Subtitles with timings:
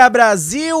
[0.00, 0.78] Dia, Brasil!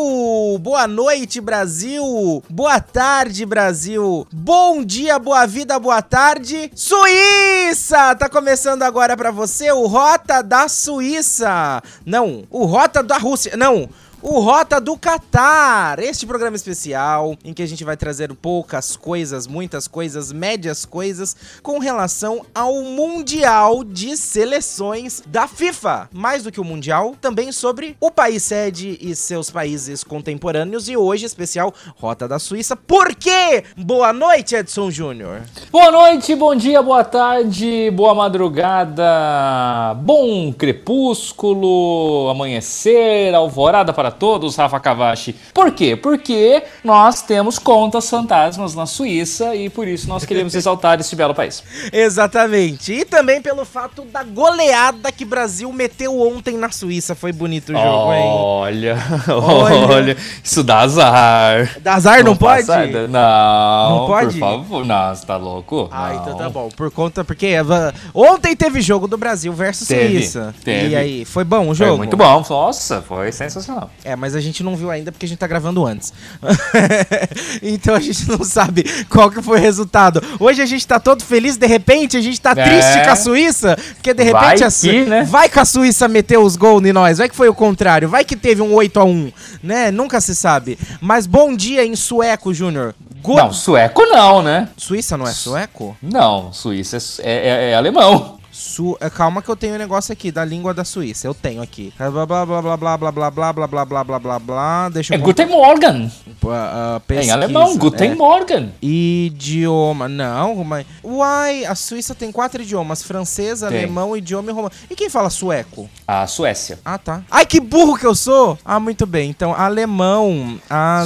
[0.62, 2.42] Boa noite, Brasil!
[2.48, 4.26] Boa tarde, Brasil!
[4.32, 8.14] Bom dia, boa vida, boa tarde, Suíça!
[8.14, 11.82] Tá começando agora pra você o Rota da Suíça.
[12.06, 13.58] Não, o Rota da Rússia.
[13.58, 13.90] Não,
[14.22, 19.46] o Rota do Catar, este programa especial em que a gente vai trazer poucas coisas,
[19.46, 26.10] muitas coisas, médias coisas com relação ao Mundial de Seleções da FIFA.
[26.12, 30.96] Mais do que o Mundial, também sobre o país sede e seus países contemporâneos e
[30.96, 32.76] hoje especial Rota da Suíça.
[32.76, 33.64] Por quê?
[33.76, 35.42] Boa noite, Edson Júnior.
[35.72, 44.78] Boa noite, bom dia, boa tarde, boa madrugada, bom crepúsculo, amanhecer, alvorada para todos, Rafa
[44.80, 45.34] Cavachi.
[45.54, 45.96] Por quê?
[45.96, 51.34] Porque nós temos contas fantasmas na Suíça e por isso nós queremos exaltar este belo
[51.34, 51.62] país.
[51.92, 52.92] Exatamente.
[52.92, 57.14] E também pelo fato da goleada que o Brasil meteu ontem na Suíça.
[57.14, 58.22] Foi bonito o jogo, hein?
[58.26, 59.86] Olha, Olha.
[59.88, 61.78] olha, isso dá azar.
[61.80, 62.66] Da azar não, pode?
[62.66, 64.38] passa- Não, Não pode?
[64.38, 65.88] Por favor, não, você tá louco?
[65.92, 66.22] Ah, Não.
[66.22, 66.68] então tá bom.
[66.76, 70.54] Por conta, porque Eva, ontem teve jogo do Brasil versus Teve, Suíça.
[70.64, 70.88] teve.
[70.88, 71.98] E aí, foi bom o Foi jogo?
[71.98, 73.90] muito bom, nossa, foi sensacional.
[74.04, 76.12] É, mas a gente não viu ainda porque a gente tá gravando antes.
[77.62, 80.22] então a gente não sabe qual que foi o resultado.
[80.38, 82.64] Hoje a gente tá todo feliz, de repente a gente tá É.
[82.64, 84.86] triste com a Suíça, porque de Vai repente a Su...
[84.88, 85.22] que, né?
[85.24, 88.24] vai que a Suíça meteu os gols em nós, vai que foi o contrário, vai
[88.24, 89.90] que teve um 8 a 1 né?
[89.90, 90.78] Nunca se sabe.
[91.00, 92.94] Mas bom dia em sueco, Júnior.
[93.22, 94.68] Go- Não, sueco não, né?
[94.78, 95.94] Suíça não é sueco?
[96.02, 97.32] Não, Suíça é,
[97.68, 98.39] é- é alemão.
[98.52, 98.96] Su...
[99.00, 101.26] é, Calma que eu tenho um negócio aqui da língua da Suíça.
[101.26, 101.92] Eu tenho aqui.
[101.96, 104.88] Blá blá blá blá blá blá blá blá blá blá blá blá blá blá.
[104.88, 106.10] Deixa É eu Guten Morgen.
[106.46, 108.14] Ah, ah, É em alemão, Guten É.
[108.14, 108.72] Morgen.
[108.82, 110.08] Idioma.
[110.08, 110.86] Não, mas.
[111.04, 114.72] Uai, a Suíça tem quatro idiomas: francês, alemão, idioma e romano.
[114.90, 115.88] E quem fala sueco?
[116.06, 116.78] A Suécia.
[116.84, 117.22] Ah, tá.
[117.30, 118.58] Ai, que burro que eu sou!
[118.64, 119.30] Ah, muito bem.
[119.30, 120.58] Então, alemão.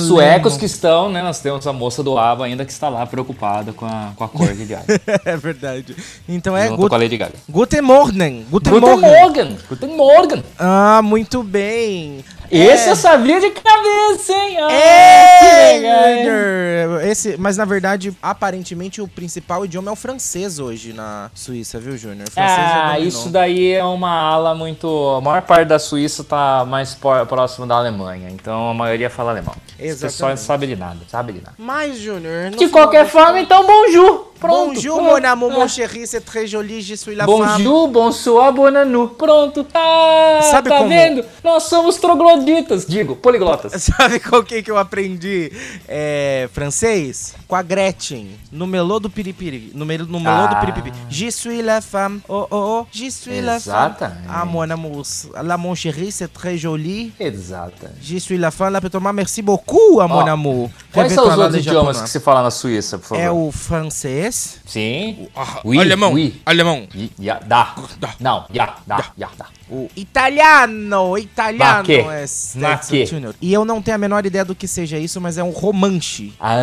[0.07, 1.23] Suecos que estão, né?
[1.23, 4.29] Nós temos a moça do ABBA ainda que está lá preocupada com a, com a
[4.29, 5.01] cor de Gaga.
[5.25, 5.97] é verdade.
[6.29, 7.34] Então é junto com a Lady Gaga.
[7.49, 8.47] Guten Morgen.
[8.51, 9.59] Guten, Guten Morgen.
[9.69, 10.43] Guten Morgen.
[10.59, 12.25] Ah, muito bem.
[12.51, 12.93] Esse É.
[12.93, 14.57] eu sabia de cabeça, hein?
[14.61, 17.11] Ah, É, legal, hein?
[17.11, 21.97] Esse, mas na verdade, aparentemente o principal idioma é o francês hoje na Suíça, viu,
[21.97, 22.29] Júnior?
[22.29, 24.87] O já Ah, isso daí é uma ala muito.
[25.17, 26.95] A maior parte da Suíça tá mais
[27.29, 29.55] próximo da Alemanha, então a maioria fala alemão.
[29.79, 30.39] Esse pessoal Exatamente.
[30.39, 31.55] não sabe de nada, sabe de nada.
[31.59, 34.33] Mas, Júnior, De qualquer forma, então, bonjour.
[34.45, 34.75] Pronto.
[34.75, 35.21] Bonjour, Pronto.
[35.21, 35.69] mon amour, mon Ah.
[35.69, 37.35] chéri, c'est très joli, je suis la femme.
[37.35, 39.09] Bonjour, bonsoir, bonanu.
[39.17, 39.67] Pronto.
[39.75, 41.25] Ah, Sabe tá como- vendo?
[41.43, 43.73] Nós somos trogloditas, digo, poliglotas.
[43.83, 45.51] Sabe com quem que eu aprendi
[45.89, 47.35] é, francês?
[47.49, 49.71] Com a Gretchen, no melô do piripiri.
[49.75, 50.61] No, mel, no melô do Ah.
[50.61, 50.93] piripiri.
[51.09, 53.93] Je suis la femme, oh oh oh, je suis la femme.
[53.93, 54.29] Exatamente.
[54.29, 55.03] Ah, mon amour,
[55.43, 57.13] la mon chéri, c'est très joli.
[57.19, 57.89] Exata.
[58.03, 60.71] Je suis la femme, la peut tomar, merci beaucoup, à mon amour.
[60.93, 63.23] Quais são os outros idiomas que se fala na Suíça, por favor?
[63.23, 64.34] É o francês.
[64.35, 65.29] Sim.
[65.37, 66.13] Ah, oui, alemão.
[66.13, 66.41] Oui.
[66.45, 66.89] Alemão.
[67.19, 67.75] Ja, da.
[67.99, 68.15] da.
[68.21, 69.47] Não, ja, da, ja, da.
[69.75, 73.07] O italiano, italiano é?
[73.07, 73.35] Junior.
[73.41, 76.33] E eu não tenho a menor ideia do que seja isso, mas é um romanche.
[76.39, 76.59] Ah,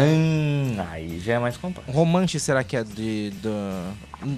[0.91, 1.91] aí já é mais complexo.
[1.91, 3.51] Romanche será que é de, do...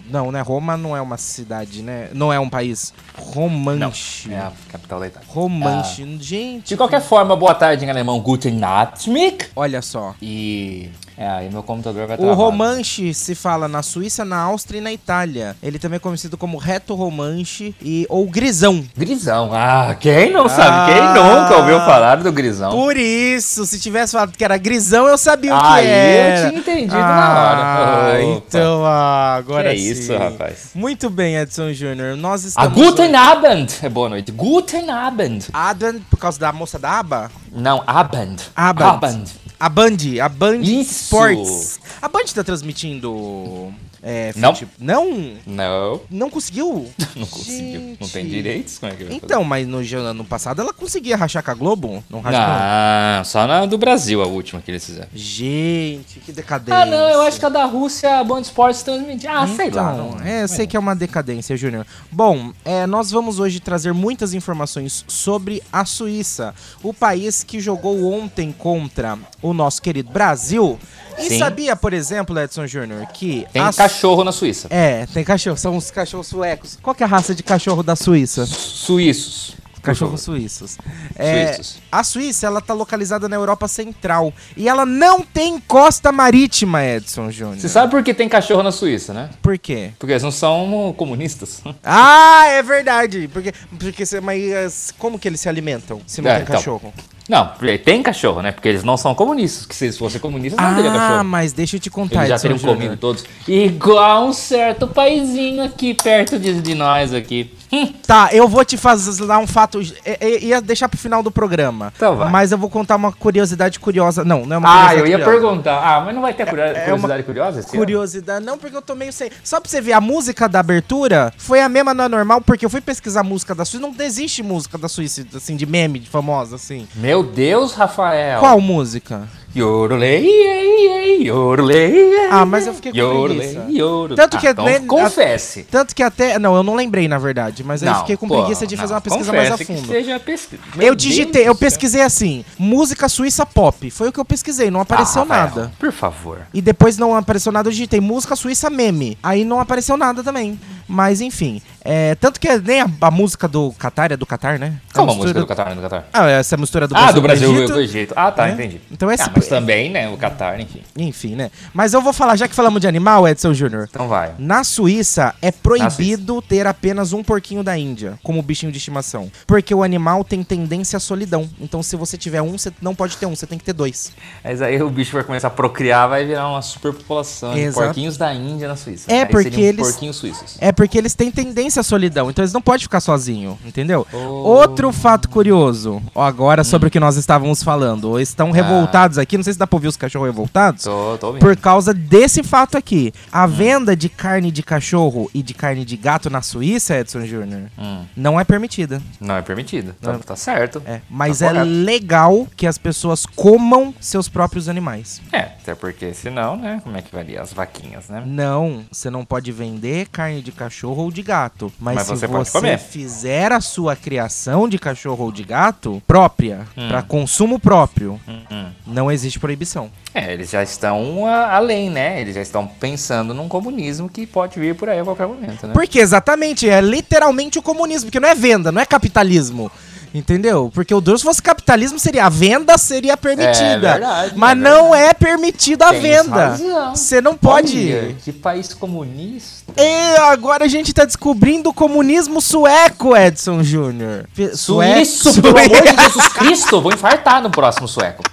[0.09, 0.41] Não, né?
[0.41, 2.09] Roma não é uma cidade, né?
[2.13, 2.93] Não é um país.
[3.17, 4.31] Romanche.
[4.33, 5.27] É a capital da Itália.
[5.29, 6.17] Romanche.
[6.19, 6.69] Gente.
[6.69, 9.09] De qualquer forma, boa tarde em alemão, Guten Nacht.
[9.55, 10.15] Olha só.
[10.21, 10.89] E.
[11.15, 12.35] É, aí meu computador vai O travar.
[12.35, 15.55] romanche se fala na Suíça, na Áustria e na Itália.
[15.61, 18.25] Ele também é conhecido como reto romanche e ou
[18.71, 18.85] grisão.
[18.95, 19.49] Grisão.
[19.53, 20.49] Ah, quem não Ah.
[20.49, 20.93] sabe?
[20.93, 22.71] Quem nunca ouviu falar do Grisão?
[22.71, 26.49] Por isso, se tivesse falado que era grisão, eu sabia o que Aí eu era.
[26.49, 28.25] tinha entendido ah, na hora.
[28.25, 28.43] Opa.
[28.47, 29.91] Então, ah, agora Que é sim.
[29.91, 30.69] isso, rapaz?
[30.73, 32.15] Muito bem, Edson Júnior.
[32.15, 32.73] Nós A estamos...
[32.77, 33.73] Guten Abend.
[33.81, 34.31] É boa noite.
[34.31, 35.47] Guten Abend.
[35.53, 37.29] Adam, por causa da moça da aba?
[37.51, 38.41] Não, Abend.
[38.55, 39.31] Abend.
[39.59, 41.03] A Band, a Band Isso.
[41.05, 41.79] Sports.
[42.01, 43.73] A Band tá transmitindo
[44.05, 44.53] É, Não.
[44.53, 45.33] fute- Não?
[45.47, 46.89] Não, Não conseguiu?
[47.15, 47.95] não conseguiu.
[48.01, 48.29] Não tem Gente.
[48.29, 48.77] direitos?
[48.79, 49.25] Como é que vai fazer?
[49.25, 52.03] Então, mas no ano passado ela conseguia rachar com a Globo?
[52.09, 52.39] Não rachou?
[52.41, 55.07] Não, só na do Brasil, a última que eles fizeram.
[55.13, 56.81] Gente, que decadência.
[56.81, 59.29] Ah, não, eu acho que a da Rússia, a Band Esportes transmitiu.
[59.31, 59.93] Ah, sei lá.
[59.93, 61.85] Então, Não, é, eu sei que é uma decadência, Júnior.
[62.11, 68.11] Bom, é, nós vamos hoje trazer muitas informações sobre a Suíça, o país que jogou
[68.13, 70.77] ontem contra o nosso querido Brasil.
[71.17, 71.39] E Sim.
[71.39, 74.67] sabia, por exemplo, Edson Júnior, que Tem a cachorro na Suíça.
[74.69, 76.77] É, tem cachorro, são os cachorros suecos.
[76.81, 78.45] Qual que é a raça de cachorro da Suíça?
[78.45, 79.55] Suíços.
[79.81, 80.77] Cachorros suíços.
[81.13, 81.77] É, Suíços.
[81.91, 87.29] a Suíça, ela tá localizada na Europa Central e ela não tem costa marítima, Edson
[87.29, 87.59] Júnior.
[87.59, 89.29] Você sabe por que tem cachorro na Suíça, né?
[89.41, 89.91] por quê?
[89.99, 91.61] Porque eles não são comunistas.
[91.83, 93.29] Ah, é verdade.
[93.33, 96.55] Porque, porque mas como que eles se alimentam se não É, tem então.
[96.55, 96.93] cachorro?
[97.27, 97.51] Não,
[97.83, 98.51] tem cachorro, né?
[98.51, 99.65] Porque eles não são comunistas.
[99.65, 101.23] Que se eles fossem comunistas, não teria Ah, cachorro.
[101.23, 103.23] mas deixa eu te contar, Eles já teriam comido todos.
[103.47, 107.51] Igual um certo paizinho aqui perto de, de nós aqui.
[108.05, 109.79] Tá, eu vou te fazer dar um fato.
[110.05, 111.91] é- é- Ia deixar pro final do programa.
[111.95, 112.29] Então vai.
[112.29, 114.23] Mas eu vou contar uma curiosidade curiosa.
[114.23, 115.39] Não, não é uma Ah, curiosidade eu ia curiosa.
[115.47, 115.79] perguntar.
[115.83, 117.63] Ah, mas não vai ter curio- é uma curiosidade curiosa?
[117.63, 119.29] Curiosidade, não, porque eu tô meio sem.
[119.43, 122.65] Só pra você ver, a música da abertura foi a mesma não é normal, porque
[122.65, 123.87] eu fui pesquisar a música da Suíça.
[123.87, 126.87] Não existe música da Suíça, assim, de meme, de famosa, assim.
[126.95, 128.39] Meu Deus, Rafael.
[128.39, 129.27] Qual música?
[129.55, 133.65] Yorulei, ei, ei, yorulei, ei, Ah, mas eu fiquei com preguiça.
[133.69, 134.15] yorulei.
[134.17, 135.63] Tanto que Ah, então nem- confesse.
[135.69, 136.39] Tanto que até.
[136.39, 138.75] Não, eu não lembrei, na verdade, mas aí eu Não, fiquei com pô, preguiça de
[138.75, 139.87] não, fazer uma pesquisa mais a fundo.
[139.87, 140.61] seja pesquisa.
[140.79, 143.91] Eu digitei, eu pesquisei assim, música suíça pop.
[143.91, 145.71] Foi o que eu pesquisei, não apareceu Ah, Rafael, nada.
[145.79, 146.39] Por favor.
[146.53, 149.17] E depois não apareceu nada, eu digitei música suíça meme.
[149.21, 150.59] Aí não apareceu nada também.
[150.87, 154.75] Mas enfim, é, tanto que nem a, a música do Qatar é do Qatar, né?
[154.93, 156.05] Como a mistura música do Catar não é do Catar?
[156.13, 158.13] Ah, essa mistura do ah, Brasil do Brasil com o com Egito.
[158.15, 158.51] Ah, tá, É.
[158.51, 158.81] entendi.
[158.91, 160.81] Então esse- Ah, mas também, né, o Catar, enfim.
[160.97, 161.51] Enfim, né?
[161.73, 163.87] Mas eu vou falar, já que falamos de animal, Edson Júnior.
[163.89, 164.31] Então vai.
[164.37, 169.31] Na Suíça é proibido ter apenas um porquinho da Índia como bichinho de estimação.
[169.47, 171.49] Porque o animal tem tendência à solidão.
[171.59, 174.11] Então se você tiver um, você não pode ter um, você tem que ter dois.
[174.43, 178.33] Mas aí o bicho vai começar a procriar, vai virar uma superpopulação de porquinhos da
[178.33, 179.11] Índia na Suíça.
[179.11, 180.57] É, Aí porque eles- porquinhos suíços.
[180.59, 184.05] É porque eles têm tendência à solidão, então eles não podem ficar sozinhos, entendeu?
[184.11, 184.17] Oh.
[184.17, 188.19] Outro fato curioso, agora sobre o que nós estávamos falando.
[188.19, 190.83] Estão revoltados aqui, não sei se dá pra ouvir os cachorros revoltados.
[190.83, 191.33] Tô, tô.
[191.33, 193.13] Por causa desse fato aqui.
[193.15, 193.29] Hum.
[193.31, 197.63] A venda de carne de cachorro e de carne de gato na Suíça, Edson Júnior,
[197.77, 199.01] Hum, não é permitida.
[199.19, 199.93] não é permitido.
[200.01, 200.19] Tá, Não.
[200.19, 200.81] tá certo.
[200.85, 201.69] É, mas Tá é correto.
[201.69, 205.21] legal que as pessoas comam seus próprios animais.
[205.31, 208.23] É, até porque senão, né, como é que varia as vaquinhas, né?
[208.25, 210.62] Não, você não pode vender carne de cachorro
[211.01, 211.71] ou de gato.
[211.79, 216.67] Mas, Mas se você você, fizer a sua criação de cachorro ou de gato própria,
[216.77, 216.87] Hum.
[216.87, 219.89] pra consumo próprio, Hum, não existe proibição.
[220.13, 222.21] É, eles já estão ah, além, né?
[222.21, 225.73] Eles já estão pensando num comunismo que pode vir por aí a qualquer momento, né?
[225.73, 229.71] Porque exatamente, é literalmente o comunismo, porque não é venda, não é capitalismo.
[230.13, 230.69] Entendeu?
[230.73, 233.53] Porque o Deus se fosse capitalismo, seria a venda seria permitida.
[233.63, 236.57] É verdade, mas é não é permitida a Tens venda.
[236.95, 237.77] Você não pode.
[237.93, 239.73] Olha, que país comunista.
[239.75, 244.25] E agora a gente tá descobrindo o comunismo sueco, Edson Júnior.
[244.33, 248.23] Fe- sue- Suíço, pelo amor de Jesus Cristo, vou infartar no próximo sueco.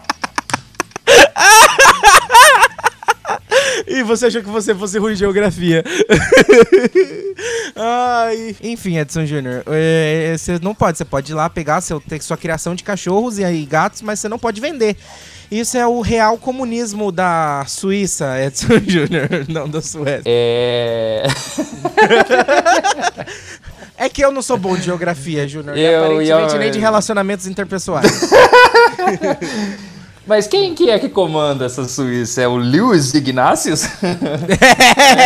[3.87, 5.83] E você achou que você fosse ruim em geografia.
[7.77, 8.57] Ai.
[8.63, 10.99] Enfim, Edson Júnior, é, você não pode.
[10.99, 14.21] Você pode ir lá pegar seu, ter sua criação de cachorros e aí gatos, mas
[14.21, 14.97] você não pode vender.
[15.51, 20.23] Isso é o real comunismo da Suíça, Edson Júnior, não da Suécia.
[20.27, 21.25] É.
[24.03, 25.77] É que eu não sou bom de geografia, Júnior.
[25.77, 28.31] e Eu- aparentemente eu- nem de relacionamentos interpessoais.
[30.27, 32.43] Mas quem que é que comanda essa Suíça?
[32.43, 33.85] É o Lewis Ignatius?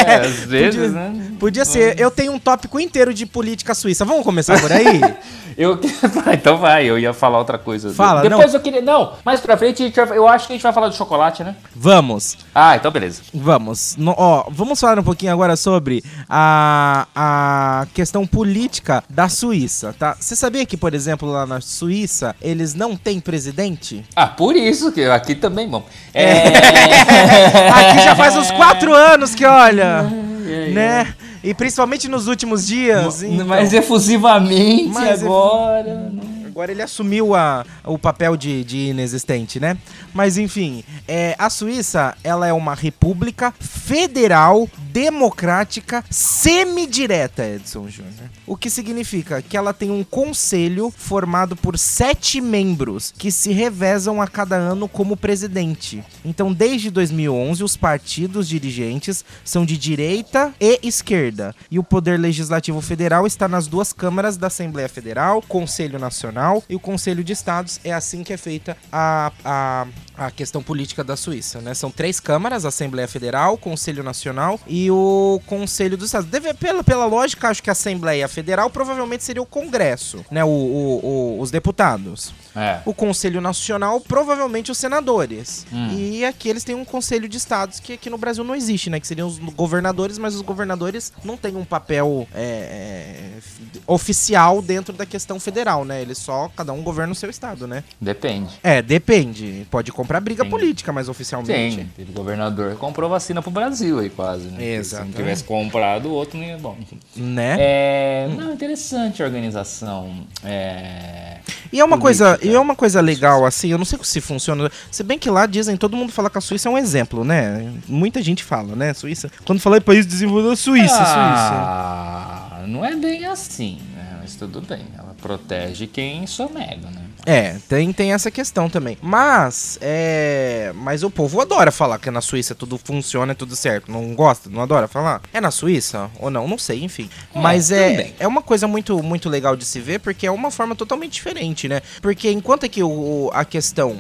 [0.07, 1.24] é, às vezes, né?
[1.38, 1.99] Podia ser.
[1.99, 4.05] Eu tenho um tópico inteiro de política suíça.
[4.05, 5.00] Vamos começar por aí?
[5.57, 5.79] Eu...
[6.35, 7.93] então vai, eu ia falar outra coisa.
[7.95, 8.59] Fala, Depois não.
[8.59, 8.81] eu queria.
[8.83, 11.55] Não, mais pra frente vai- eu acho que a gente vai falar de chocolate, né?
[11.75, 12.37] Vamos.
[12.53, 13.23] Ah, então beleza.
[13.33, 13.95] Vamos.
[13.97, 20.17] No- ó, vamos falar um pouquinho agora sobre a, a questão política da Suíça, tá?
[20.19, 24.05] Você sabia que, por exemplo, lá na Suíça, eles não têm presidente?
[24.17, 25.85] Ah, por isso que aqui também, bom.
[26.12, 26.49] É.
[27.75, 30.05] Aqui já faz uns quatro anos que, olha,
[30.45, 31.15] né?
[31.43, 33.23] E principalmente nos últimos dias.
[33.23, 33.47] então.
[33.47, 36.11] Mais efusivamente Mais efu- agora.
[36.11, 36.23] né?
[36.54, 39.76] Agora ele assumiu a, o papel de, de inexistente, né?
[40.12, 48.30] Mas enfim, é, a Suíça ela é uma república federal democrática semidireta, Edson Júnior.
[48.46, 54.23] O que significa que ela tem um conselho formado por sete membros que se revezam
[54.23, 56.04] a cada ano como presidente.
[56.25, 61.52] Então, desde 2011, os partidos dirigentes são de direita e esquerda.
[61.68, 66.75] E o Poder Legislativo Federal está nas duas câmaras da Assembleia Federal, Conselho Nacional e
[66.75, 67.81] o Conselho de Estados.
[67.85, 69.87] É assim que é feita a, a,
[70.17, 71.75] a questão política da Suíça, né?
[71.75, 76.29] São três câmaras, a Assembleia Federal, Conselho Nacional e o Conselho dos Estados.
[76.29, 80.45] Deve, pela, pela lógica, acho que a Assembleia Federal provavelmente seria o Congresso, né?
[80.45, 82.33] O, o- o- os deputados.
[82.57, 82.81] É.
[82.85, 85.67] O Conselho Nacional, provavelmente os senadores.
[85.73, 85.89] Hum.
[85.93, 89.01] E aqui eles têm um Conselho de Estados que aqui no Brasil não existe, né?
[89.01, 93.39] Que seriam os governadores, mas os governadores não têm um papel é, é,
[93.87, 96.01] oficial dentro da questão federal, né?
[96.01, 97.83] Eles só, cada um governa o seu estado, né?
[98.00, 98.50] Depende.
[98.62, 99.67] É, depende.
[99.71, 101.76] Pode comprar briga política, mas oficialmente.
[101.76, 101.87] Tem.
[101.97, 104.59] Teve governador comprou vacina pro Brasil aí quase, né?
[104.59, 106.59] Porque Se não tivesse comprado, o outro não ia.
[106.59, 106.76] Bom.
[107.17, 107.57] Né?
[107.59, 108.29] É.
[108.37, 110.25] Não, interessante a organização.
[110.45, 111.38] É.
[111.73, 112.37] E é uma política.
[112.37, 114.71] coisa, e é uma coisa legal assim, eu não sei se funciona.
[114.91, 117.73] Se bem que lá dizem, todo mundo fala que a Suíça é um exemplo, né?
[117.88, 118.95] Muita gente fala, né?
[118.95, 119.31] Suíça.
[119.45, 121.05] Quando fala em país desenvolvido, Suíça, Suíça.
[121.09, 124.19] ah, não é bem assim, né?
[124.21, 124.85] Mas tudo bem.
[125.25, 127.03] Protege quem sonega, né?
[127.26, 128.99] É, tem, tem essa questão também.
[129.02, 130.73] Mas, é.
[130.75, 133.90] Mas o povo adora falar que na Suíça tudo funciona, é tudo certo.
[133.90, 134.50] Não gosta?
[134.50, 135.23] Não adora falar?
[135.33, 136.11] É na Suíça?
[136.19, 136.47] Ou não?
[136.47, 137.09] Não sei, enfim.
[137.35, 138.14] É, Mas é, também.
[138.19, 141.69] é uma coisa muito, muito legal de se ver, porque é uma forma totalmente diferente,
[141.69, 141.81] né?
[142.02, 143.97] Porque enquanto que o, o- a questão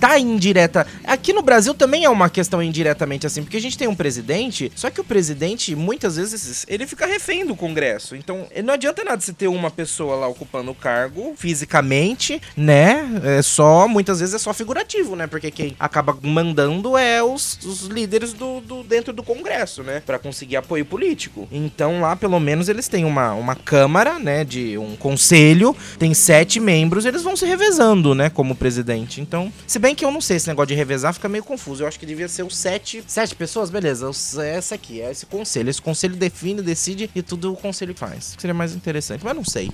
[0.00, 0.86] tá indireta.
[1.04, 4.70] Aqui no Brasil também é uma questão indiretamente assim, porque a gente tem um presidente,
[4.74, 8.16] só que o presidente, muitas vezes, ele fica refém do Congresso.
[8.16, 13.20] Então, não adianta nada você ter uma pessoa lá ocupando o cargo fisicamente, né?
[13.22, 15.26] É só, muitas vezes é só figurativo, né?
[15.26, 20.02] Porque quem acaba mandando é os, os líderes do, do- dentro do Congresso, né?
[20.04, 21.46] Pra conseguir apoio político.
[21.52, 24.44] Então, lá, pelo menos, eles têm uma, uma câmara, né?
[24.44, 28.28] De um conselho, tem sete membros, eles vão se revezando, né?
[28.28, 29.20] Como presidente.
[29.20, 31.84] Então, se bem que eu não sei, esse negócio de revezar fica meio confuso.
[31.84, 33.02] Eu acho que devia ser os sete.
[33.06, 34.08] Sete pessoas, beleza.
[34.08, 35.70] os- essa aqui, é esse conselho.
[35.70, 38.34] Esse conselho define, decide e tudo o conselho faz.
[38.38, 39.70] Seria mais interessante, mas não sei.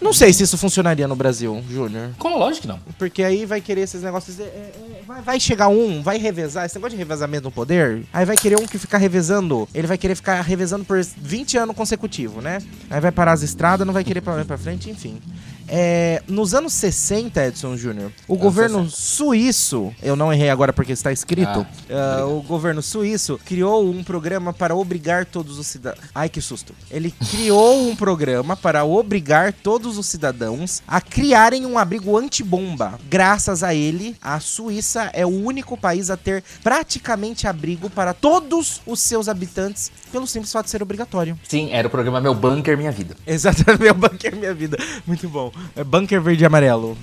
[0.00, 2.10] Não sei se isso funcionaria no Brasil, Júnior.
[2.38, 2.80] Lógico que não.
[2.98, 4.38] Porque aí vai querer esses negócios.
[4.38, 6.64] é, é, é, vai, vai chegar um, vai revezar.
[6.66, 8.02] Esse negócio de revezamento no poder.
[8.12, 9.68] Aí vai querer um que ficar revezando.
[9.74, 12.58] Ele vai querer ficar revezando por 20 anos consecutivos, né?
[12.88, 15.20] Aí vai parar as estradas, não vai querer pra, pra frente, enfim.
[15.72, 21.12] É, nos anos 60, Edson Júnior, o governo suíço, eu não errei agora porque está
[21.12, 26.04] escrito, ah, o governo suíço criou um programa para obrigar todos os cidadãos.
[26.12, 26.74] Ai, que susto!
[26.90, 32.98] Ele criou um programa para obrigar todos os cidadãos a criarem um abrigo antibomba.
[33.08, 38.82] Graças a ele, a Suíça é o único país a ter praticamente abrigo para todos
[38.84, 41.38] os seus habitantes, pelo simples fato de ser obrigatório.
[41.48, 43.16] Sim, era o programa Meu Bunker Minha Vida.
[43.24, 44.76] Exatamente, meu bunker minha vida.
[45.06, 45.52] Muito bom.
[45.76, 46.96] É bunker verde e amarelo.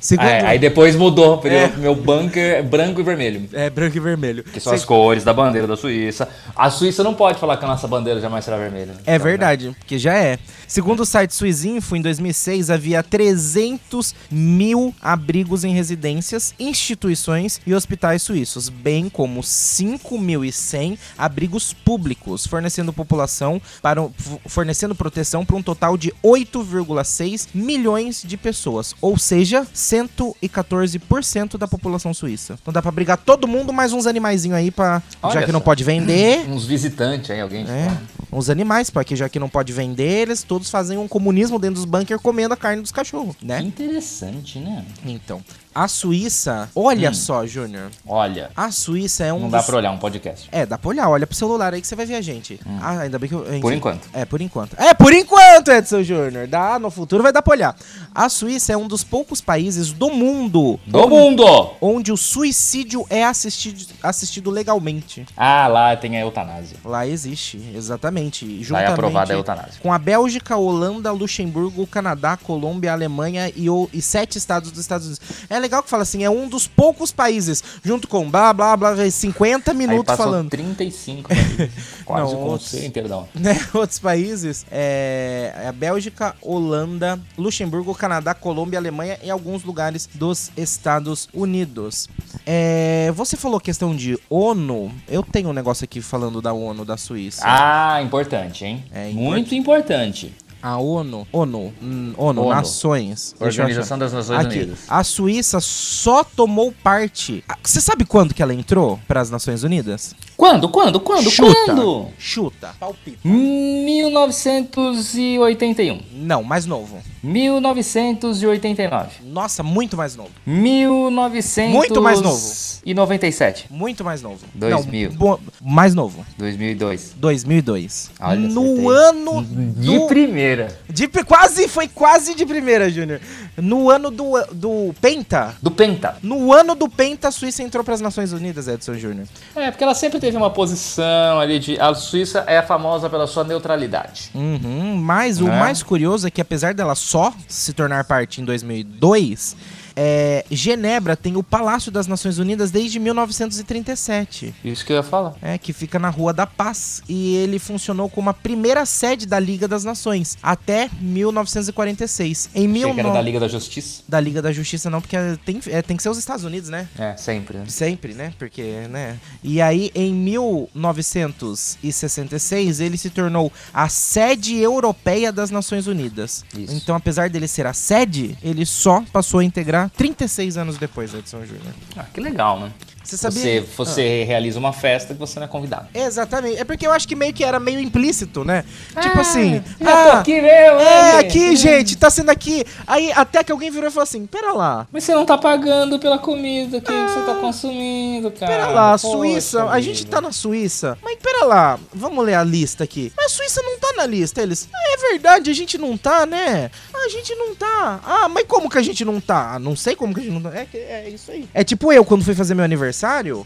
[0.00, 0.26] Segundo.
[0.26, 1.68] É, aí depois mudou, É.
[1.78, 3.48] meu bunker branco e vermelho.
[3.54, 4.44] É branco e vermelho.
[4.44, 6.28] Que são as cores da bandeira da Suíça.
[6.54, 8.86] A Suíça não pode falar que a nossa bandeira jamais será vermelha.
[8.92, 8.94] né?
[9.06, 10.38] É Então, verdade, porque já é.
[10.66, 18.20] Segundo o site Suizinfo, em 2006 havia 300 mil abrigos em residências, instituições e hospitais
[18.22, 24.10] suíços, bem como 5.100 abrigos públicos, fornecendo população para um-
[24.46, 27.93] fornecendo proteção para um total de 8,6 milhões
[28.24, 32.58] de pessoas, ou seja, 114% da população suíça.
[32.60, 35.64] Então dá pra brigar todo mundo mais uns animaizinhos aí para já que não só.
[35.64, 36.44] pode vender.
[36.50, 37.64] Uns visitantes aí, alguém.
[37.68, 37.96] É,
[38.30, 41.84] os animais, porque já que não pode vender, eles todos fazem um comunismo dentro dos
[41.84, 43.60] bunkers comendo a carne dos cachorros, Que né?
[43.60, 44.84] interessante, né?
[45.04, 45.42] Então,
[45.74, 47.14] a Suíça, olha Hum.
[47.14, 49.66] só, Júnior, Olha, a Suíça é um não dá dos...
[49.66, 50.48] pra olhar um podcast.
[50.52, 52.60] É, dá pra olhar, olha pro celular aí que você vai ver a gente.
[52.80, 53.40] Ah, ainda bem que eu...
[53.40, 53.60] Hum.
[53.60, 54.08] Por enquanto.
[54.12, 54.74] É, por enquanto.
[54.78, 56.46] É, por enquanto, Edson Júnior.
[56.46, 57.76] Dá, no futuro vai dar pra olhar.
[58.14, 61.44] A Suíça é um dos poucos países do mundo Do mundo!
[61.80, 65.26] onde o suicídio é assistido, assistido legalmente.
[65.36, 66.76] Ah, lá tem a eutanásia.
[66.84, 68.44] Lá existe, exatamente.
[68.44, 69.74] Lá é Juntamente aprovada a eutanásia.
[69.82, 75.06] com a Bélgica, Holanda, Luxemburgo, Canadá, Colômbia, Alemanha e, o- e sete estados dos Estados
[75.06, 75.20] Unidos.
[75.48, 78.94] É legal que fala assim, é um dos poucos países, junto com blá blá blá,
[79.10, 80.50] 50 Aí minutos passou falando.
[80.50, 81.70] 35 países.
[82.04, 82.72] Quase Não, outros-
[83.08, 83.28] da ONU.
[83.34, 83.58] Né?
[83.72, 90.50] Outros países, é, é a Bélgica, Holanda, Luxemburgo, Canadá, Colômbia, Alemanha e alguns lugares dos
[90.56, 92.08] Estados Unidos.
[92.46, 96.96] É, você falou questão de ONU, eu tenho um negócio aqui falando da ONU da
[96.96, 97.42] Suíça.
[97.44, 98.84] Ah, importante, hein?
[98.92, 100.34] É Muito importante.
[100.64, 102.48] A ONU, ONU, hum, ONU, ONU.
[102.48, 103.36] Nações.
[103.38, 104.78] Organização das Nações Aqui, Unidas.
[104.88, 107.44] a Suíça só tomou parte.
[107.62, 110.16] Você sabe quando que ela entrou para as Nações Unidas?
[110.38, 110.66] Quando?
[110.70, 110.98] Quando?
[111.00, 111.30] Quando?
[111.30, 111.54] Chuta.
[111.66, 112.06] Quando?
[112.18, 112.74] Chuta.
[112.80, 113.18] Palpita.
[113.28, 116.00] 1981.
[116.14, 116.98] Não, mais novo.
[117.24, 119.10] 1989.
[119.24, 120.30] Nossa, muito mais novo.
[120.46, 121.72] 1997.
[121.72, 122.42] Muito mais novo.
[122.84, 123.66] E 97.
[123.70, 124.44] Muito mais novo.
[124.54, 125.10] 2000.
[125.10, 126.24] Não, bo- mais novo.
[126.38, 127.14] 2002.
[127.16, 128.10] 2002.
[128.20, 128.86] Olha, no acertei.
[128.86, 130.78] ano De do primeira.
[130.88, 133.20] de quase foi quase de primeira, Júnior.
[133.56, 135.54] No ano do do Penta.
[135.62, 136.16] Do Penta.
[136.22, 139.26] No ano do Penta, a Suíça entrou para as Nações Unidas, Edson Júnior.
[139.54, 141.78] É, porque ela sempre teve uma posição ali de.
[141.80, 144.30] A Suíça é famosa pela sua neutralidade.
[144.34, 145.58] Uhum, mas o É.
[145.58, 149.56] mais curioso é que apesar dela só se tornar parte em 2002,
[149.96, 154.54] é, Genebra tem o Palácio das Nações Unidas desde 1937.
[154.64, 155.34] Isso que eu ia falar.
[155.40, 157.02] É, que fica na Rua da Paz.
[157.08, 162.50] E ele funcionou como a primeira sede da Liga das Nações, até 1946.
[162.54, 163.12] Em que era 19...
[163.14, 164.02] da Liga da Justiça.
[164.08, 166.88] da Liga da Justiça não, porque tem, é, tem que ser os Estados Unidos, né?
[166.98, 167.64] É, sempre, né?
[167.68, 168.32] Sempre, né?
[168.38, 169.18] Porque, né?
[169.42, 176.44] E aí, em 1966, ele se tornou a sede europeia das Nações Unidas.
[176.56, 176.74] Isso.
[176.74, 181.18] Então, apesar dele ser a sede, ele só passou a integrar 36 anos depois da
[181.18, 181.74] Edson Júnior.
[181.96, 182.72] Ah, que legal, né?
[183.04, 183.60] Você sabia?
[183.60, 185.88] Você, você realiza uma festa que você não é convidado.
[185.94, 186.58] Exatamente.
[186.58, 188.64] É porque eu acho que meio que era meio implícito, né?
[189.00, 189.62] tipo assim.
[189.80, 191.18] Já tô Ah, aqui, meu, é, hein?
[191.18, 192.64] aqui, gente, tá sendo aqui.
[192.86, 194.86] Aí até que alguém virou e falou assim: pera lá.
[194.90, 198.50] Mas você não tá pagando pela comida que você tá consumindo, cara.
[198.52, 200.96] Pera lá, Poxa Suíça, a gente tá na Suíça.
[201.02, 203.12] Mas pera lá, vamos ler a lista aqui.
[203.16, 204.42] Mas a Suíça não tá na lista.
[204.42, 206.70] Eles, ah, é verdade, a gente não tá, né?
[206.92, 208.00] Ah, a gente não tá.
[208.04, 209.54] Ah, mas como que a gente não tá?
[209.54, 210.56] Ah, não sei como que a gente não tá.
[210.56, 211.46] É, é isso aí.
[211.52, 212.93] É tipo eu, quando fui fazer meu aniversário,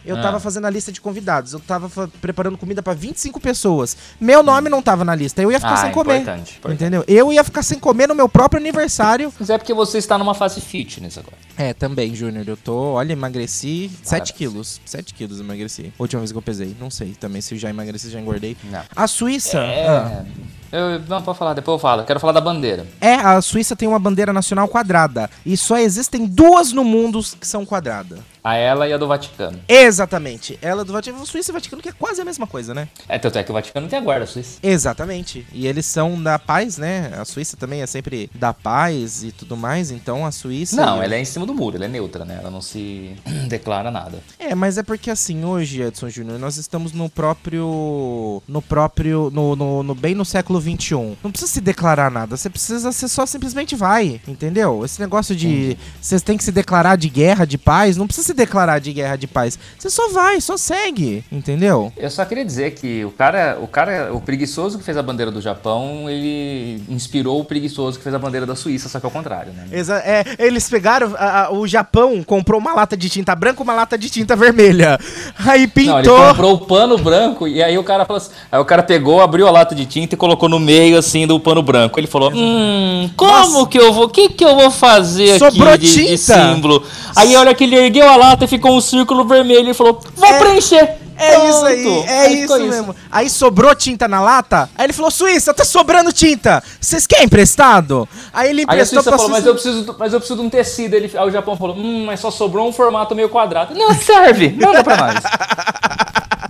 [0.04, 0.22] eu Ah.
[0.22, 1.52] tava fazendo a lista de convidados.
[1.52, 3.96] Eu tava preparando comida pra 25 pessoas.
[4.20, 5.40] Meu nome não tava na lista.
[5.42, 6.18] Eu ia ficar Ah, sem comer.
[6.20, 6.74] importante, importante.
[6.82, 7.04] Entendeu?
[7.08, 9.32] Eu ia ficar sem comer no meu próprio aniversário.
[9.38, 11.36] Mas é porque você está numa fase fitness agora.
[11.56, 12.44] É, também, Júnior.
[12.48, 14.30] Eu tô, olha, emagreci 7 Parabéns.
[14.36, 14.80] quilos.
[14.84, 15.92] 7 quilos emagreci.
[15.98, 16.76] Última vez que eu pesei.
[16.78, 18.56] Não sei também se eu já emagreci, já engordei.
[18.70, 18.82] Não.
[18.94, 19.58] A Suíça.
[19.58, 19.88] É.
[19.88, 20.24] ah,
[20.70, 22.04] Eu, não, pode falar, depois eu falo.
[22.04, 22.86] Quero falar da bandeira.
[23.00, 25.30] é, a Suíça tem uma bandeira nacional quadrada.
[25.44, 28.18] E só existem duas no mundo que são quadradas.
[28.42, 29.58] A ela e a do Vaticano.
[29.68, 30.58] Exatamente.
[30.62, 32.88] Ela do Vaticano, Suíça e Vaticano, que é quase a mesma coisa, né?
[33.08, 34.58] É, tanto é que o Vaticano tem a guarda suíça.
[34.62, 35.46] Exatamente.
[35.52, 37.12] E eles são da paz, né?
[37.18, 39.90] A Suíça também é sempre da paz e tudo mais.
[39.90, 40.76] Então a Suíça.
[40.76, 42.38] Não, ela é em cima do muro, ela é neutra, né?
[42.40, 43.16] Ela não se
[43.48, 44.18] declara nada.
[44.38, 48.42] É, mas é porque assim, hoje, Edson Júnior, nós estamos no próprio.
[48.48, 49.30] No próprio.
[49.32, 51.16] No, no, no- bem no século XXI.
[51.22, 52.36] Não precisa se declarar nada.
[52.36, 52.90] Você precisa.
[52.92, 54.20] Você só simplesmente vai.
[54.26, 54.84] Entendeu?
[54.84, 55.76] Esse negócio de.
[56.00, 57.96] Você tem que se declarar de guerra, de paz.
[57.96, 59.58] Não precisa se declarar de guerra, de paz.
[59.78, 61.24] Você só vai, só segue.
[61.30, 61.92] Entendeu?
[61.96, 65.30] Eu só queria dizer que o cara, o cara, o preguiçoso que fez a bandeira
[65.30, 69.12] do Japão, ele inspirou o preguiçoso que fez a bandeira da Suíça, só que ao
[69.12, 69.66] contrário, né?
[69.72, 71.14] Exa é, eles pegaram.
[71.18, 74.98] a- a- o Japão comprou uma lata de tinta branca uma lata de tinta vermelha.
[75.38, 75.92] Aí pintou.
[75.94, 78.82] Não, ele comprou o pano branco e aí o cara falou assim, aí o cara
[78.82, 81.98] pegou, abriu a lata de tinta e colocou no meio assim do pano branco.
[82.00, 83.66] Ele falou: "Hum, como Nossa.
[83.66, 86.82] que eu vou, que que eu vou fazer Sobrou aqui de, de símbolo?"
[87.16, 90.00] Aí a hora que ele ergueu a lata e ficou um círculo vermelho, ele falou:
[90.16, 91.48] "Vou É- preencher." É Pronto.
[91.50, 92.96] isso aí, é Aí isso ficou mesmo.
[93.10, 94.70] Aí sobrou tinta na lata.
[94.78, 96.62] Aí ele falou: Suíça, tá sobrando tinta.
[96.80, 98.08] Vocês querem emprestado?
[98.32, 99.48] Aí ele Aí emprestou Suíça pra falou, mas Suíça.
[99.48, 100.94] eu, preciso, mas eu preciso de um tecido.
[100.94, 103.74] Ele, aí o Japão falou, hum, mas só sobrou um formato meio quadrado.
[103.74, 105.14] Não serve, manda pra nós.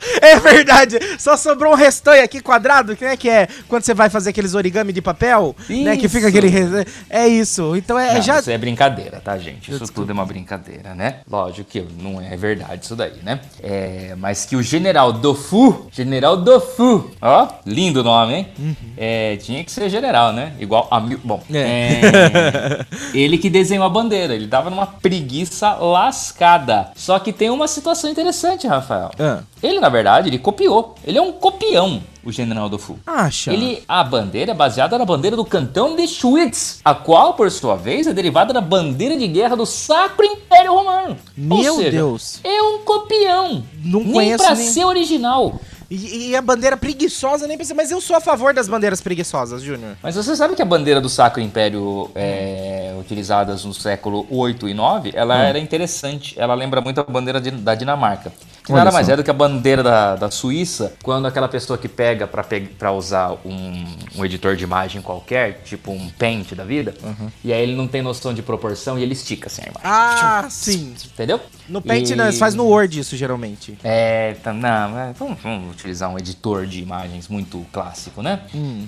[0.20, 0.98] É verdade.
[1.18, 4.54] Só sobrou um restanho aqui quadrado, que é que é quando você vai fazer aqueles
[4.54, 5.96] origami de papel, né?
[5.96, 6.38] Que fica Isso.
[6.38, 6.86] aquele.
[7.08, 7.76] É isso.
[7.76, 8.40] Então é Não, já.
[8.40, 9.70] Isso é brincadeira, tá, gente?
[9.70, 11.20] Isso tudo é uma brincadeira, né?
[11.30, 13.40] Lógico que não é verdade isso daí, né?
[13.62, 18.48] É, mas que o general Dofu, general Dofu, ó, lindo nome, hein?
[18.58, 18.74] Uhum.
[18.96, 20.52] É, tinha que ser general, né?
[20.58, 21.18] Igual a mil.
[21.22, 21.58] Bom, É.
[21.58, 26.90] é, ele que desenhou a bandeira, ele tava numa preguiça lascada.
[26.94, 29.10] Só que tem uma situação interessante, Rafael.
[29.18, 29.40] Ah.
[29.62, 30.94] Ele, na verdade, ele copiou.
[31.04, 32.98] Ele é um copião, o general Dofu.
[33.06, 33.52] Acha?
[33.52, 37.76] Ele, a bandeira é baseada na bandeira do cantão de Schwyz, a qual, por sua
[37.76, 41.16] vez, é derivada da bandeira de guerra do Sacro Império Romano.
[41.36, 42.40] Meu seja, Deus.
[42.44, 43.64] É um copião.
[43.84, 45.60] Não nem conheço pra nem- ser original.
[45.90, 47.74] E, e a bandeira preguiçosa nem precisa.
[47.74, 49.96] Mas eu sou a favor das bandeiras preguiçosas, Júnior.
[50.02, 54.74] Mas você sabe que a bandeira do Sacro Império, é, utilizadas no século 8 e
[54.74, 55.40] 9, ela Hum.
[55.40, 56.34] era interessante.
[56.38, 58.30] Ela lembra muito a bandeira de- da Dinamarca.
[58.68, 61.88] Que nada mais é do que a bandeira da, da Suíça, quando aquela pessoa que
[61.88, 63.84] pega pra, pe pra usar um,
[64.16, 66.94] um editor de imagem qualquer, tipo um Paint da vida,
[67.44, 69.80] e aí ele não tem noção de proporção e ele estica assim a imagem.
[69.84, 70.94] Ah, sim.
[71.14, 71.40] Entendeu?
[71.68, 73.76] No Paint, E- não, você faz no Word isso, geralmente.
[73.82, 78.40] É, tá, não, é, vamos, vamos utilizar um editor de imagens muito clássico, né?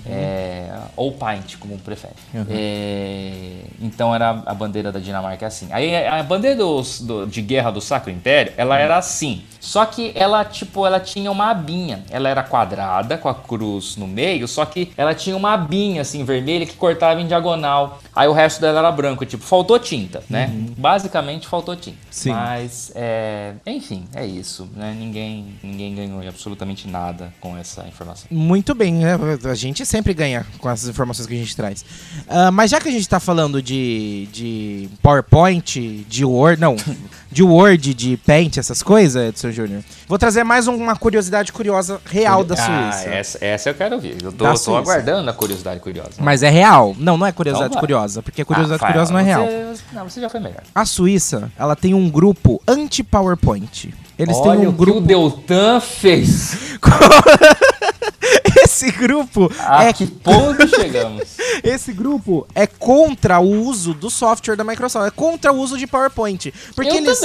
[0.05, 2.13] É, ou Paint, como prefere.
[2.49, 5.67] É, então era a bandeira da Dinamarca é assim.
[5.71, 9.43] Aí a bandeira dos- do- de guerra do Sacro Império, ela era assim.
[9.71, 12.03] Só que ela, tipo, ela tinha uma abinha.
[12.09, 16.25] Ela era quadrada, com a cruz no meio, só que ela tinha uma abinha, assim,
[16.25, 18.01] vermelha, que cortava em diagonal.
[18.13, 20.51] Aí o resto dela era branco, tipo, faltou tinta, né?
[20.77, 21.97] Basicamente faltou tinta.
[22.09, 22.31] Sim.
[22.31, 24.93] Mas, é, enfim, é isso, né?
[24.99, 28.27] Ninguém, ninguém ganhou absolutamente nada com essa informação.
[28.29, 29.17] Muito bem, né?
[29.49, 31.85] A gente sempre ganha com essas informações que a gente traz.
[32.27, 36.75] Ah, mas já que a gente tá falando de, de PowerPoint, de Word, não,
[37.31, 42.43] de Word, de Paint, essas coisas, Edson Júnior, vou trazer mais uma curiosidade curiosa real
[42.43, 43.09] da Ah, Suíça.
[43.09, 44.17] essa, essa eu quero ouvir.
[44.21, 46.11] Eu tô, tô aguardando a curiosidade curiosa.
[46.19, 46.93] Mas é real.
[46.99, 49.45] Não, não é curiosidade Então curiosa, porque curiosidade Ah, curiosa não é real.
[49.45, 50.61] você- Não, você já foi melhor.
[50.75, 53.93] A Suíça, ela tem um grupo anti-PowerPoint.
[54.19, 55.01] Eles Olha têm um o que o grupo.
[55.01, 56.77] Deltan fez.
[58.63, 61.37] Esse grupo A é que ponto chegamos?
[61.63, 65.85] Esse grupo é contra o uso do software da Microsoft, é contra o uso de
[65.85, 66.53] PowerPoint.
[66.75, 67.21] Porque eu eles,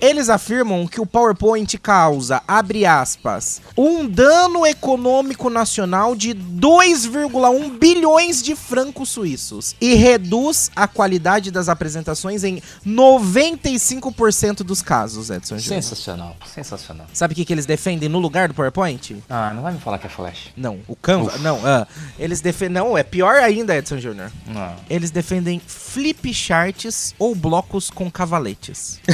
[0.00, 8.42] eles afirmam que o PowerPoint causa, abre aspas, um dano econômico nacional de 2,1 bilhões
[8.42, 15.82] de francos suíços e reduz a qualidade das apresentações em 95% dos casos, Edson Júnior.
[15.82, 17.06] Sensacional, sensacional.
[17.12, 19.22] Sabe o que, que eles defendem no lugar do PowerPoint?
[19.28, 20.52] Ah, não vai me falar que é Flash.
[20.56, 21.36] Não, o Canva.
[21.38, 21.86] Não, ah,
[22.18, 22.82] eles defendem.
[22.82, 24.30] Não, é pior ainda, Edson Júnior.
[24.46, 24.74] Não.
[24.88, 29.00] Eles defendem flip charts ou blocos com cavaletes.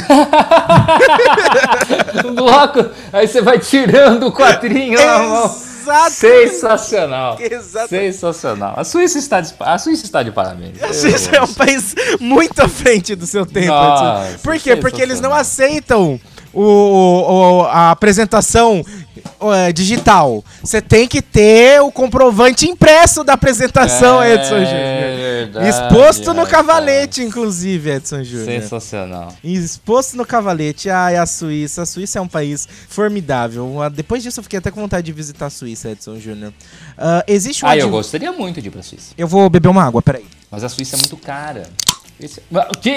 [2.25, 5.73] Um bloco, aí você vai tirando o quadrinho na mão.
[5.83, 6.11] Exato.
[6.11, 7.37] Sensacional.
[7.39, 7.89] Exato.
[7.89, 8.73] Sensacional.
[8.77, 10.81] A Suíça está de, a Suíça está de parabéns.
[10.81, 13.67] A Suíça é um país muito à frente do seu tempo.
[13.67, 14.43] Nossa, Edson.
[14.43, 14.75] Por quê?
[14.75, 16.19] Porque eles não aceitam
[16.53, 18.83] o, o- a apresentação
[19.53, 20.43] é, digital.
[20.61, 25.67] Você tem que ter o comprovante impresso da apresentação, É Edson Júnior.
[25.67, 26.49] Exposto no rapaz.
[26.49, 28.45] cavalete, inclusive, Edson Júnior.
[28.61, 29.33] Sensacional.
[29.43, 30.89] Exposto no cavalete.
[30.89, 31.81] Ai, a Suíça.
[31.81, 33.81] A Suíça é um país formidável.
[33.81, 36.53] Ah, Depois disso, eu fiquei até com vontade de visitar a Suíça, Edson Júnior.
[36.97, 37.67] Ah, existe um.
[37.67, 39.13] Ah, eu gostaria muito de ir pra Suíça.
[39.17, 40.25] Eu vou beber uma água, peraí.
[40.49, 41.63] Mas a Suíça é muito cara.
[42.19, 42.41] Esse...
[42.81, 42.91] Que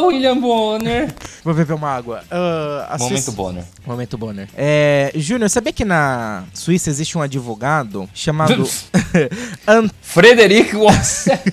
[0.00, 1.12] ô, William Bonner.
[1.42, 2.22] Vou beber uma água.
[2.30, 3.32] Ah, a Momento.
[3.32, 3.64] Bonner.
[3.86, 4.48] Momento Bonner.
[4.56, 8.68] É, Júnior, sabia que na Suíça existe um advogado chamado.
[9.66, 11.40] An- Frederic Wasser.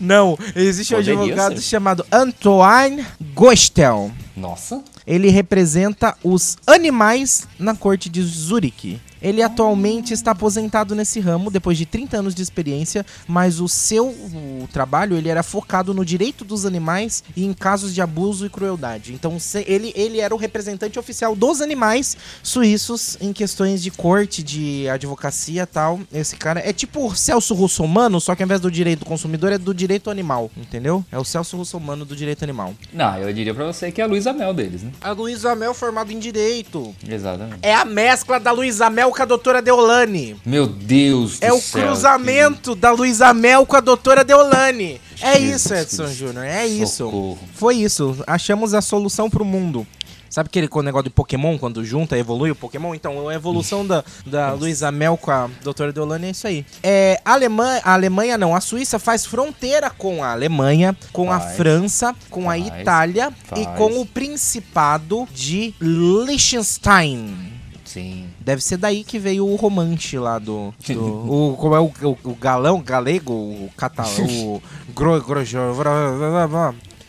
[0.00, 1.62] Não, existe um Poderia advogado ser.
[1.62, 4.10] chamado Antoine Gostel.
[4.36, 4.82] Nossa.
[5.06, 9.00] Ele representa os animais na corte de Zurique.
[9.20, 14.08] Ele atualmente está aposentado nesse ramo depois de 30 anos de experiência, mas o seu
[14.08, 18.50] o trabalho ele era focado no direito dos animais e em casos de abuso e
[18.50, 19.12] crueldade.
[19.12, 24.42] Então se- ele, ele era o representante oficial dos animais suíços em questões de corte,
[24.42, 26.00] de advocacia e tal.
[26.12, 29.52] Esse cara é tipo o Celso Russomano, só que ao invés do direito do consumidor
[29.52, 31.04] é do direito animal, entendeu?
[31.12, 32.74] É o Celso Russomano do direito animal.
[32.92, 34.90] Não, eu diria pra você que é a Luísa Mel deles, né?
[35.00, 36.94] A Luísa Mel formada em direito.
[37.06, 37.58] Exatamente.
[37.62, 40.36] É a mescla da Luísa Mel com a doutora Deolane.
[40.44, 45.00] Meu Deus do É o céu, cruzamento da Luísa Mel com a doutora Deolane.
[45.20, 46.18] É Jesus isso, Edson Cristo.
[46.18, 46.44] Júnior.
[46.44, 47.04] É isso.
[47.04, 47.38] Socorro.
[47.54, 48.16] Foi isso.
[48.26, 49.86] Achamos a solução pro mundo.
[50.30, 52.94] Sabe aquele negócio de Pokémon, quando junta, evolui o Pokémon?
[52.94, 56.66] Então, a evolução da, da Luísa Mel com a doutora Deolane é isso aí.
[56.82, 61.40] É, a, Alemanha, a Alemanha não, a Suíça faz fronteira com a Alemanha, com a
[61.40, 61.56] Faz.
[61.56, 62.66] França, com a Faz.
[62.66, 63.78] Itália e Faz.
[63.78, 67.47] com o Principado de Liechtenstein.
[67.88, 68.28] Sim.
[68.38, 70.74] Deve ser daí que veio o romance lá do.
[70.86, 71.00] do
[71.52, 74.62] o, como é o, o, o galão, galego, o catalão, o.
[74.94, 75.58] Gro, grojo,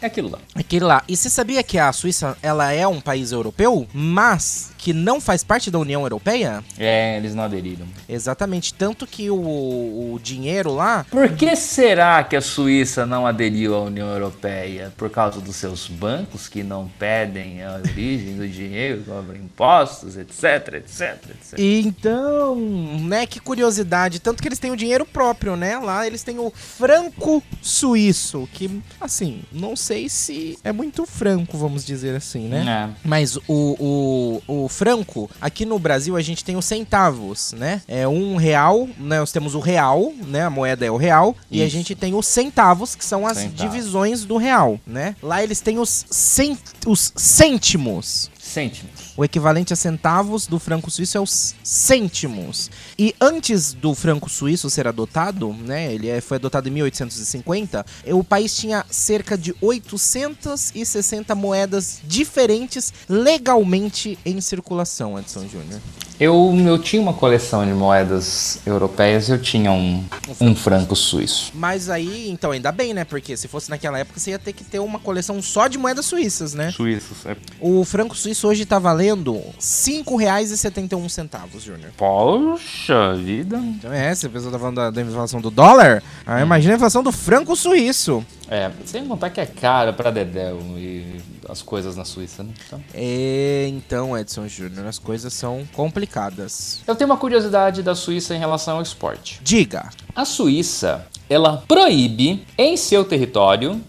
[0.01, 0.39] É aquilo lá.
[0.55, 1.03] Aquele lá.
[1.07, 5.43] E você sabia que a Suíça ela é um país europeu, mas que não faz
[5.43, 6.63] parte da União Europeia?
[6.77, 7.85] É, eles não aderiram.
[8.07, 8.73] Exatamente.
[8.73, 11.05] Tanto que o, o dinheiro lá.
[11.11, 14.93] Por que será que a Suíça não aderiu à União Europeia?
[14.95, 20.75] Por causa dos seus bancos que não pedem a origem do dinheiro, cobram impostos, etc,
[20.75, 21.59] etc, etc.
[21.59, 24.19] Então, né, que curiosidade.
[24.19, 25.77] Tanto que eles têm o dinheiro próprio, né?
[25.77, 31.85] Lá eles têm o franco suíço, que, assim, não sei se é muito franco, vamos
[31.85, 32.89] dizer assim, né?
[32.89, 32.99] É.
[33.03, 37.81] Mas o, o, o franco, aqui no Brasil a gente tem os centavos, né?
[37.87, 39.19] É um real, né?
[39.19, 40.43] Nós temos o real, né?
[40.43, 41.35] A moeda é o real.
[41.51, 41.75] E a Isso.
[41.75, 43.59] gente tem os centavos, que são as Centavos.
[43.59, 45.15] divisões do real, né?
[45.21, 48.29] Lá eles têm os, cent, os cêntimos.
[48.49, 49.13] Cêntimos.
[49.15, 52.71] O equivalente a centavos do franco suíço é os cêntimos.
[52.97, 58.13] E antes do franco suíço ser adotado, né, ele é- foi adotado em 1850, eh,
[58.13, 65.79] o país tinha cerca de 860 moedas diferentes legalmente em circulação, Edson Júnior.
[66.19, 70.03] Eu, eu tinha uma coleção de moedas europeias, eu tinha um,
[70.41, 71.53] um franco suíço.
[71.55, 73.05] Mas aí, então, ainda bem, né?
[73.05, 76.05] Porque se fosse naquela época, você ia ter que ter uma coleção só de moedas
[76.05, 76.71] suíças, né?
[76.71, 77.37] Suíços, é.
[77.61, 81.91] O franco suíço hoje tá valendo R$ 5,71, Júnior.
[81.95, 83.57] Poxa vida.
[83.57, 86.75] Então é, se a pessoa tá falando da, da inflação do dólar, ah, imagina a
[86.75, 88.25] inflação do franco suíço.
[88.49, 92.51] É, sem contar que é caro pra Dedéu e as coisas na Suíça, né?
[92.65, 92.83] Então.
[92.93, 96.81] É, então, Edson Júnior, as coisas são complicadas.
[96.85, 99.39] Eu tenho uma curiosidade da Suíça em relação ao esporte.
[99.43, 99.89] Diga.
[100.15, 103.81] A Suíça, ela proíbe em seu território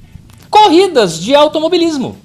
[0.48, 2.18] corridas de automobilismo.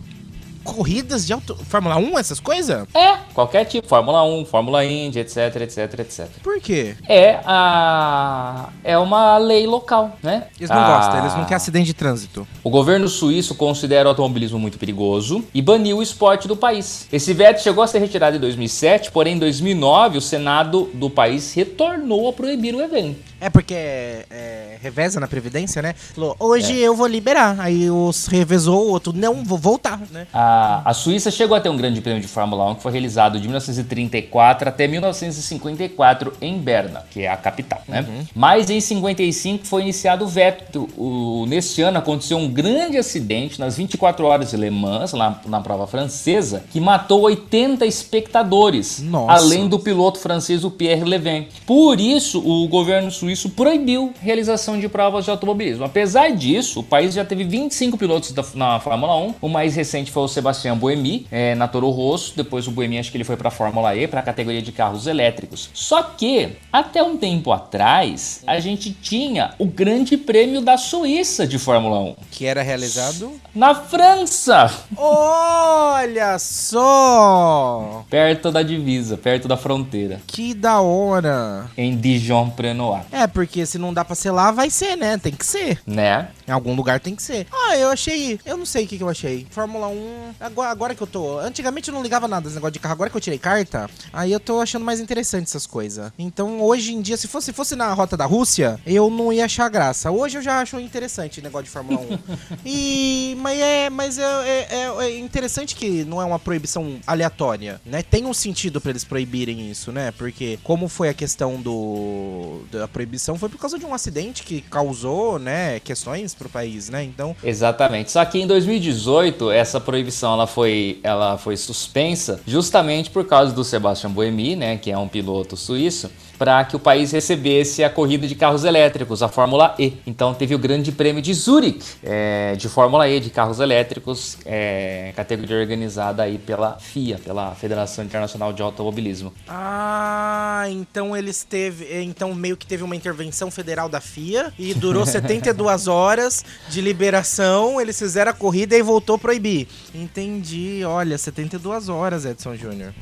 [0.66, 1.56] Corridas de auto...
[1.70, 2.86] Fórmula 1, essas coisas?
[2.94, 6.28] É, qualquer tipo, Fórmula 1, Fórmula Indy, etc, etc, etc.
[6.44, 6.96] Por quê?
[7.08, 10.48] É a é uma lei local, né?
[10.58, 12.48] Eles não A- gostam, eles não querem acidente de trânsito.
[12.64, 17.08] O governo suíço considera o automobilismo muito perigoso e baniu o esporte do país.
[17.12, 21.54] Esse veto chegou a ser retirado em 2007, porém em 2009 o Senado do país
[21.54, 23.20] retornou a proibir o evento.
[23.40, 25.94] É porque é, é, reveza na Previdência, né?
[25.94, 27.60] Falou, hoje eu vou liberar.
[27.60, 30.26] Aí os revezou, o outro, não, vou voltar, né?
[30.34, 33.40] A, a Suíça chegou a ter um grande prêmio de Fórmula 1 que foi realizado
[33.40, 38.06] de 1934 até 1954 em Berna, que é a capital, né?
[38.34, 40.90] Mas em 55 foi iniciado o veto.
[40.98, 45.60] O, neste ano aconteceu um grande acidente nas 24 horas de Le Mans, lá na
[45.60, 49.34] prova francesa, que matou 80 espectadores, Nossa.
[49.34, 51.48] além do piloto francês o Pierre Levin.
[51.66, 53.25] Por isso, o governo suíço
[53.56, 55.84] proibiu a realização de provas de automobilismo.
[55.86, 59.36] Apesar disso, o país já teve 25 pilotos da- na Fórmula 1.
[59.42, 62.34] O mais recente foi o Sebastião Buemi, é, na Toro Rosso.
[62.36, 64.72] Depois o Buemi, acho que ele foi para a Fórmula E, para a categoria de
[64.72, 65.70] carros elétricos.
[65.74, 71.58] Só que, até um tempo atrás, a gente tinha o Grande Prêmio da Suíça de
[71.60, 72.16] Fórmula 1.
[72.32, 73.32] Que era realizado.
[73.54, 74.72] Na França!
[74.98, 78.04] Olha só!
[78.10, 80.20] Perto da divisa, perto da fronteira.
[80.28, 81.66] Que da hora!
[81.78, 83.04] Em Dijon-Prenois.
[83.16, 85.18] É, porque se não dá pra ser lá, vai ser, né?
[85.18, 85.80] Tem que ser.
[85.88, 86.28] Né?
[86.46, 87.48] Em algum lugar tem que ser.
[87.50, 88.38] Ah, eu achei.
[88.46, 89.48] Eu não sei o que, que eu achei.
[89.50, 90.34] Fórmula 1.
[90.40, 91.40] Agora, agora que eu tô.
[91.40, 92.92] Antigamente eu não ligava nada desse negócio de carro.
[92.94, 96.12] Agora que eu tirei carta, aí eu tô achando mais interessante essas coisas.
[96.20, 99.70] Então hoje em dia, se fosse, fosse na rota da Rússia, eu não ia achar
[99.70, 100.12] graça.
[100.12, 102.20] Hoje eu já acho interessante o negócio de Fórmula 1.
[102.66, 103.38] e.
[103.40, 103.90] Mas é.
[103.90, 108.04] Mas é, é, é- é interessante que não é uma proibição aleatória, né?
[108.04, 110.12] Tem um sentido pra eles proibirem isso, né?
[110.12, 112.62] Porque como foi a questão do.
[112.72, 113.05] da proibição,
[113.38, 117.04] foi por causa de um acidente que causou, né, questões pro país, né?
[117.04, 117.36] Então.
[117.44, 118.12] Exatamente.
[118.12, 123.64] Só que em 2018 essa proibição ela foi, ela foi suspensa justamente por causa do
[123.64, 128.28] Sebastian Buemi, né, que é um piloto suíço, para que o país recebesse a corrida
[128.28, 129.94] de carros elétricos, a Fórmula E.
[130.06, 135.14] Então teve o Grande Prêmio de Zurich é, de Fórmula E de carros elétricos, é,
[135.16, 139.34] categoria organizada aí pela FIA, pela Federação Internacional de Automobilismo.
[139.48, 145.06] Ah, então eles teve, então meio que teve uma intervenção federal da FIA e durou
[145.08, 149.68] 72 horas de liberação, eles fizeram a corrida e voltou a proibir.
[149.94, 150.84] Entendi.
[150.86, 152.94] Olha, 72 horas, Edson Júnior.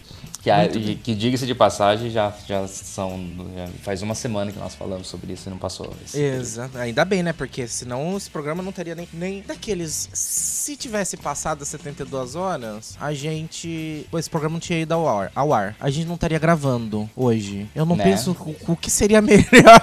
[0.43, 3.17] Que, a- e que diga-se de passagem, já, já são.
[3.55, 5.93] já faz uma semana que nós falamos sobre isso e não passou.
[6.13, 6.77] Exato.
[6.77, 7.31] Ainda bem, né?
[7.31, 10.09] Porque senão esse programa não teria nem, nem daqueles.
[10.11, 14.05] Se tivesse passado as 72 horas, a gente.
[14.13, 15.31] Esse programa não tinha ido ao ar.
[15.33, 15.77] Ao ar.
[15.79, 17.69] A gente não estaria gravando hoje.
[17.73, 18.03] Eu não Né?
[18.03, 18.31] penso
[18.67, 19.79] o, o que seria melhor.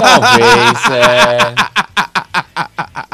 [0.00, 1.54] Talvez, é.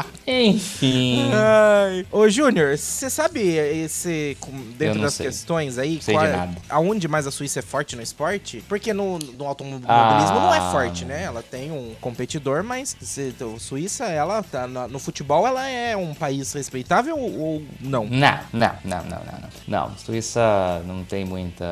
[0.31, 1.29] Enfim.
[1.33, 2.05] Ai.
[2.11, 4.37] Ô, Júnior, você sabe esse,
[4.77, 5.25] dentro das sei.
[5.27, 6.55] questões aí, Sei de nada.
[6.69, 8.63] aonde mais a Suíça é forte no esporte?
[8.69, 10.29] Porque no, no automobilismo Ah.
[10.33, 11.23] não é forte, né?
[11.23, 15.95] Ela tem um competidor, mas se, a Suíça, ela tá na- no futebol, ela é
[15.97, 18.05] um país respeitável ou, ou não?
[18.05, 19.49] Não, não, não, não, não, não.
[19.89, 21.65] Não, Suíça não tem muita.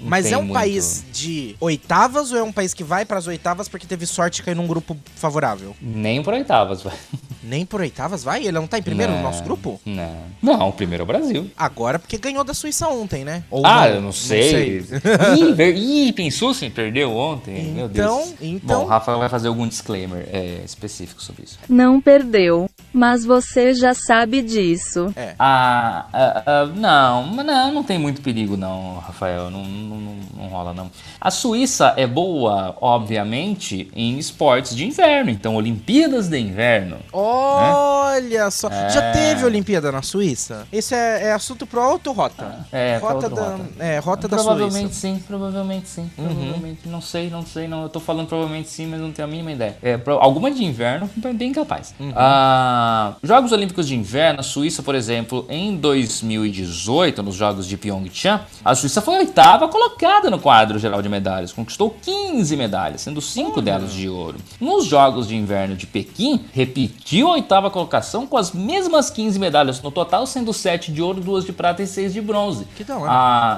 [0.00, 3.26] Não Mas é um muito- país de oitavas ou é um país que vai pras
[3.26, 5.74] oitavas porque teve sorte de cair num grupo favorável?
[5.80, 6.94] Nem por oitavas, vai.
[7.42, 8.40] Nem por oitavas vai?
[8.42, 9.80] Ele não tá em primeiro no Não, nosso grupo?
[9.84, 10.16] Não.
[10.42, 11.50] Não, o primeiro é o Brasil.
[11.56, 13.42] Agora porque ganhou da Suíça ontem, né?
[13.50, 14.82] Ou ah, eu não sei.
[14.82, 15.00] sei.
[15.38, 15.74] Ih, ver...
[15.76, 17.64] Ih, pensou se perdeu ontem?
[17.72, 18.34] Meu Então, Deus.
[18.40, 21.58] então- Bom, o Rafa vai fazer algum disclaimer é, específico sobre isso.
[21.68, 22.68] Não perdeu.
[22.92, 25.12] Mas você já sabe disso.
[25.38, 30.14] Ah, ah, ah, não, mas não, não tem muito perigo não, Rafael, não, não, não,
[30.36, 30.90] não rola não.
[31.20, 36.96] A Suíça é boa, obviamente, em esportes de inverno, então Olimpíadas de Inverno.
[37.12, 38.68] Olha só.
[38.70, 39.12] Já É.
[39.12, 40.66] teve Olimpíada na Suíça?
[40.72, 42.66] Esse é, é assunto pro Auto Rota.
[42.72, 43.64] É, rota outro da, rota.
[43.78, 45.08] É, rota da provavelmente Suíça.
[45.08, 45.14] Uhum.
[45.16, 49.00] sim, provavelmente sim, provavelmente, não sei, não sei, não, eu tô falando provavelmente sim, mas
[49.00, 49.76] não tenho a mínima ideia.
[49.82, 51.94] É, pro- alguma de inverno, bem capaz.
[52.00, 52.12] Uhum.
[52.16, 52.77] Ah,
[53.22, 58.74] Jogos Olímpicos de Inverno, a Suíça, por exemplo, em 2018, nos Jogos de Pyeongchang, a
[58.74, 63.60] Suíça foi a oitava colocada no quadro geral de medalhas, conquistou 15 medalhas, sendo cinco
[63.60, 64.38] delas de ouro.
[64.60, 69.80] Nos Jogos de Inverno de Pequim, repetiu a oitava colocação com as mesmas 15 medalhas
[69.82, 72.66] no total, sendo 7 de ouro, 2 de prata e 6 de bronze.
[72.76, 73.10] Que da hora.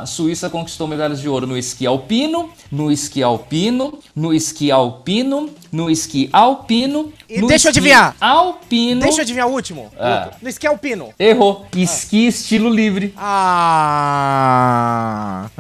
[0.03, 5.51] A Suíça conquistou medalhas de ouro no esqui alpino, no esqui alpino, no esqui alpino,
[5.73, 7.13] no esqui alpino.
[7.29, 8.17] E no deixa eu adivinhar.
[8.21, 9.03] Alpino.
[9.03, 9.91] Deixa eu adivinhar o último.
[9.99, 10.31] Ah.
[10.41, 11.15] No esqui alpino.
[11.19, 11.67] Errou.
[11.77, 13.15] Esqui estilo livre.
[13.17, 14.71] Ah,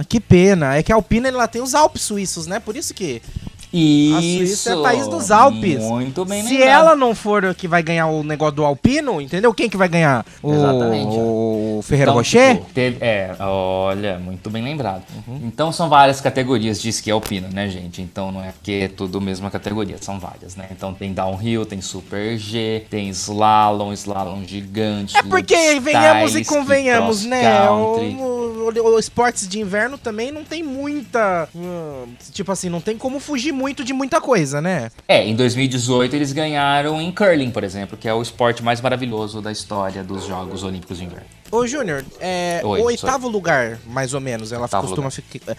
[0.08, 0.76] que pena.
[0.76, 2.58] É que a Alpina ela tem os Alpes suíços, né?
[2.58, 3.22] Por isso que
[3.72, 4.16] Isso.
[4.16, 5.82] a Suíça é país dos Alpes.
[5.84, 6.68] Muito bem Se lembrado.
[6.68, 9.52] ela não for que vai ganhar o negócio do alpino, entendeu?
[9.54, 10.24] Quem que vai ganhar?
[10.42, 11.16] O, Exatamente.
[11.16, 12.54] o Ferreira Então, Rocher?
[12.56, 15.02] tipo, teve- é, olha, muito bem lembrado.
[15.42, 18.02] Então são várias categorias de esqui alpino, né, gente?
[18.02, 20.66] Então não é porque é tudo a mesma categoria, são várias, né?
[20.70, 25.16] Então tem downhill, tem super G, tem slalom, slalom gigante.
[25.16, 27.68] É porque venhamos e convenhamos, né?
[27.70, 28.59] o- o
[28.98, 31.48] esportes de inverno também não tem muita.
[31.54, 34.90] hum, tipo assim, não tem como fugir muito de muita coisa, né?
[35.08, 39.40] É, em 2018 eles ganharam em curling, por exemplo, que é o esporte mais maravilhoso
[39.40, 41.39] da história dos Jogos Olímpicos de Inverno.
[41.50, 45.52] Ô, Júnior, é Oi, o oitavo lugar, mais ou menos, ela Oitavo costuma ficar.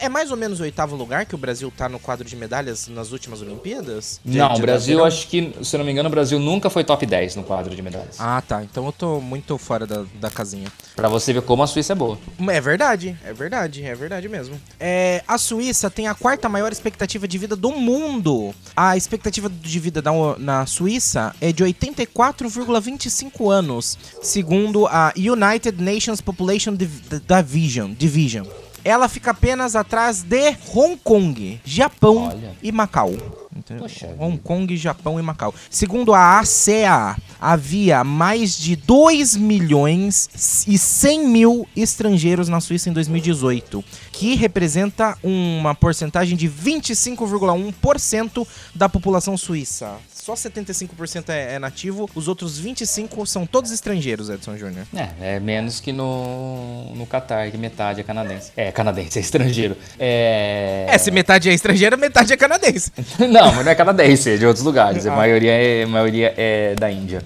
[0.00, 2.34] É, é mais ou menos o oitavo lugar que o Brasil tá no quadro de
[2.34, 4.20] medalhas nas últimas Olimpíadas?
[4.24, 6.84] De- Não, o Brasil, acho que, se eu não me engano, o Brasil nunca foi
[6.84, 8.16] top 10 no quadro de medalhas.
[8.18, 8.62] Ah, tá.
[8.62, 10.68] Então eu tô muito fora da, da casinha.
[10.94, 12.18] Pra você ver como a Suíça é boa.
[12.48, 14.58] É verdade, é verdade, é verdade mesmo.
[14.80, 18.54] É, a Suíça tem a quarta maior expectativa de vida do mundo.
[18.74, 26.20] A expectativa de vida da- na Suíça é de 84,25 anos, segundo a United Nations
[26.20, 27.92] Population Div- Division.
[27.94, 28.46] Division.
[28.84, 32.54] Ela fica apenas atrás de Hong Kong, Japão Olha.
[32.62, 33.12] e Macau.
[33.78, 35.52] Poxa Hong Kong, Japão e Macau.
[35.68, 42.92] Segundo a ASEA, havia mais de 2 milhões e 100 mil estrangeiros na Suíça em
[42.92, 49.96] 2018, que representa uma porcentagem de 25,1% da população suíça.
[50.26, 54.84] Só 75% é, é nativo, os outros 25% são todos estrangeiros, Edson Júnior.
[54.92, 58.50] É, é menos que no, no Catar, que metade é canadense.
[58.56, 59.76] É, canadense, é estrangeiro.
[60.00, 60.84] É...
[60.88, 62.90] É, se metade é estrangeira, metade é canadense.
[63.30, 65.06] Não, mas não é canadense, é de outros lugares.
[65.06, 65.16] A Ah.
[65.16, 67.22] maioria é, a maioria é da Índia.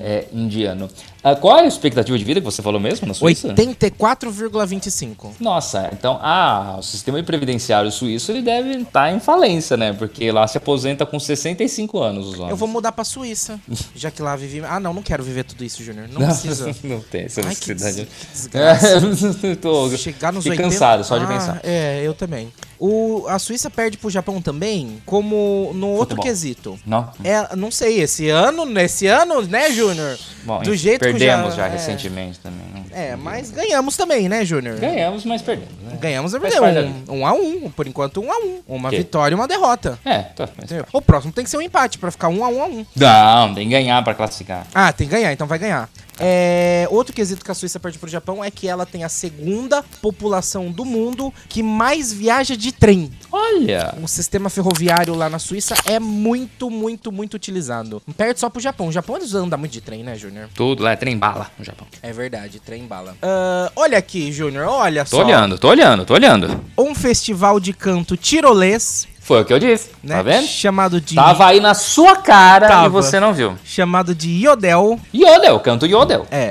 [0.00, 0.88] É indiano.
[1.22, 3.48] Ah, qual é a expectativa de vida que você falou mesmo na Suíça?
[3.54, 5.32] 84,25.
[5.38, 9.92] Nossa, então, ah, o sistema previdenciário suíço ele deve estar em falência, né?
[9.92, 12.50] Porque lá se aposenta com 65 anos os homens.
[12.50, 13.60] Eu vou mudar pra Suíça,
[13.94, 14.62] já que lá vivi...
[14.64, 16.08] Ah, não, não quero viver tudo isso, Júnior.
[16.10, 16.74] Não precisa.
[16.82, 17.96] não tem essa Ai, que, des...
[17.96, 19.36] necessidade.
[19.40, 20.62] que tô, Chegar nos fiquei 80...
[20.74, 21.60] cansado só de Ah, pensar.
[21.62, 22.52] É, eu também.
[22.78, 26.24] O, a Suíça perde pro Japão também, como no outro Futebol.
[26.24, 26.78] quesito.
[26.86, 27.10] Não?
[27.22, 30.16] É, não sei, esse ano, nesse ano, né, Júnior?
[30.44, 31.70] Bom, Do jeito que perdemos já- já, é.
[31.72, 32.60] recentemente também.
[32.72, 34.78] não- É, mas ganhamos também, né, Júnior?
[34.78, 35.98] Ganhamos, mas perdemos, né?
[36.00, 36.88] Ganhamos é Faz verdade.
[36.88, 38.60] parte Um, um a um, por enquanto um a um.
[38.66, 38.96] Uma Que?
[38.98, 39.98] vitória e uma derrota.
[40.04, 40.48] É, tá.
[40.56, 40.70] Mas...
[40.92, 42.86] O próximo tem que ser um empate pra ficar um a um a um.
[42.96, 44.66] Não, tem que ganhar pra classificar.
[44.74, 45.88] Ah, tem que ganhar, então vai ganhar.
[46.20, 49.82] É, outro quesito que a Suíça perde pro Japão é que ela tem a segunda
[50.02, 53.10] população do mundo que mais viaja de trem.
[53.32, 53.94] Olha!
[54.02, 58.02] O sistema ferroviário lá na Suíça é muito, muito, muito utilizado.
[58.16, 58.88] Perde só pro Japão.
[58.88, 60.48] O Japão eles andam muito de trem, né, Júnior?
[60.54, 61.86] Tudo lá é trem bala no Japão.
[62.02, 63.16] É verdade, trem bala.
[63.22, 65.24] Ah, olha aqui, Júnior, olha Tô só.
[65.24, 66.62] olhando, tô olhando, tô olhando.
[66.76, 70.16] Um festival de canto tirolês, Foi o que eu disse, né?
[70.16, 70.44] tá vendo?
[70.44, 72.86] Chamado de Tava aí na sua cara Tava.
[72.86, 73.54] e você não viu.
[73.64, 74.98] chamado de Yodel.
[75.14, 76.26] Yodel, canto Yodel.
[76.32, 76.50] É.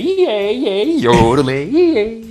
[0.00, 2.29] Iê, iê, yodelei, iê.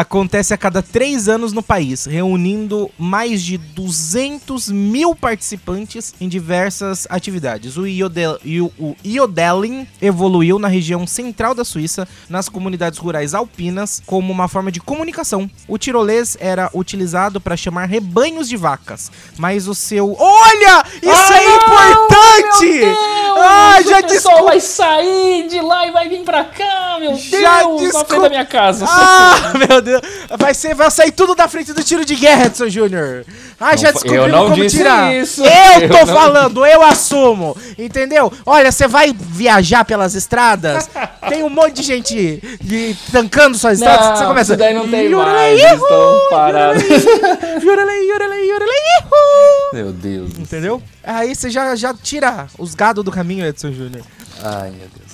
[0.00, 7.06] Acontece a cada três anos no país, reunindo mais de 200 mil participantes em diversas
[7.08, 7.78] atividades.
[7.78, 8.38] O, Iodel,
[8.78, 14.70] o- Iodeling evoluiu na região central da Suíça, nas comunidades rurais alpinas, como uma forma
[14.70, 15.50] de comunicação.
[15.66, 20.14] O tirolês era utilizado para chamar rebanhos de vacas, mas o seu...
[20.18, 20.84] Olha!
[21.02, 22.82] Isso Ah, é importante!
[23.38, 27.62] Ah, já o pessoal vai sair de lá e vai vir pra cá, meu Já
[27.62, 28.84] Deus, na descob- frente da minha casa.
[28.88, 30.02] Ah, meu Deus.
[30.38, 33.24] Vai, ser, vai sair tudo da frente do tiro de guerra, Edson Júnior.
[33.58, 35.14] Ah, já descobrimos não como disse tirar.
[35.14, 35.42] isso.
[35.44, 37.56] Eu Eu tô não- falando, eu assumo.
[37.78, 38.32] Entendeu?
[38.44, 40.88] Olha, você vai viajar pelas estradas,
[41.28, 44.18] tem um monte de gente de- tancando suas estradas.
[44.18, 44.52] Você começa.
[44.52, 46.82] isso daí não tem "Yorelei, mais, estão parados."
[47.62, 49.74] Yorelei, yorelei, ihu.
[49.74, 50.30] Meu Deus.
[50.38, 50.82] Entendeu?
[51.02, 54.02] Aí você já, já tira os gados do caminho, Edson Júnior.
[54.42, 55.05] Ai, meu Deus.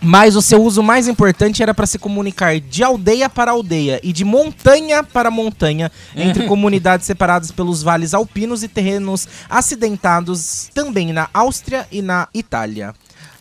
[0.00, 4.12] Mas o seu uso mais importante era para se comunicar de aldeia para aldeia e
[4.12, 11.28] de montanha para montanha, entre comunidades separadas pelos vales alpinos e terrenos acidentados também na
[11.32, 12.94] Áustria e na Itália.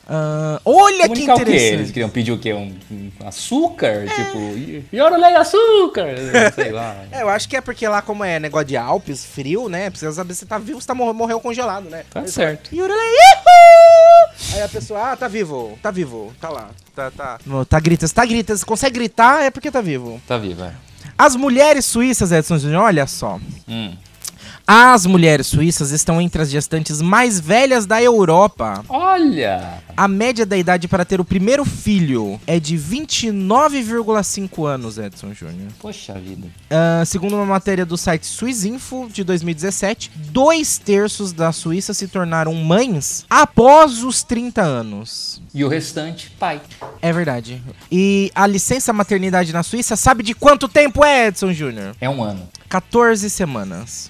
[0.08, 1.42] Ah, olha que Comunicar quê?
[1.42, 1.94] Eles interessante.
[1.94, 2.54] queriam pedir o quê?
[2.54, 4.06] Um, um açúcar?
[4.06, 6.16] Tipo, Yorolei açúcar!
[6.54, 6.96] Sei lá.
[7.12, 9.90] É, eu acho que é porque lá, como é negócio de Alpes, frio, né?
[9.90, 12.04] Precisa saber se tá vivo, se tá mor morreu congelado, né?
[12.12, 12.74] Tá certo.
[12.74, 13.85] Yurulei, ihu!
[14.54, 17.40] Aí a pessoa, ah, tá vivo, tá vivo, tá lá, tá, tá.
[17.46, 20.22] Não, Tá grita, tá grita, se consegue gritar é porque tá vivo.
[20.28, 20.74] Tá vivo, é.
[21.18, 23.40] As mulheres suíças, Edson Júnior, olha só.
[23.68, 23.96] Hum.
[24.68, 28.84] As mulheres suíças estão entre as gestantes mais velhas da Europa.
[28.90, 29.84] Olha!
[29.96, 35.70] A média da idade para ter o primeiro filho é de 29,5 anos, Edson Júnior.
[35.80, 36.48] Poxa vida.
[36.72, 42.54] Ah, segundo uma matéria do site Swissinfo de 2017, dois terços da Suíça se tornaram
[42.56, 45.45] mães após os 30 anos.
[45.56, 46.60] E o restante, pai.
[47.02, 47.64] É verdade.
[47.90, 51.96] E a licença maternidade na Suíça, sabe de quanto tempo é, Edson Júnior?
[52.02, 52.46] É um ano.
[52.68, 54.10] 14 semanas.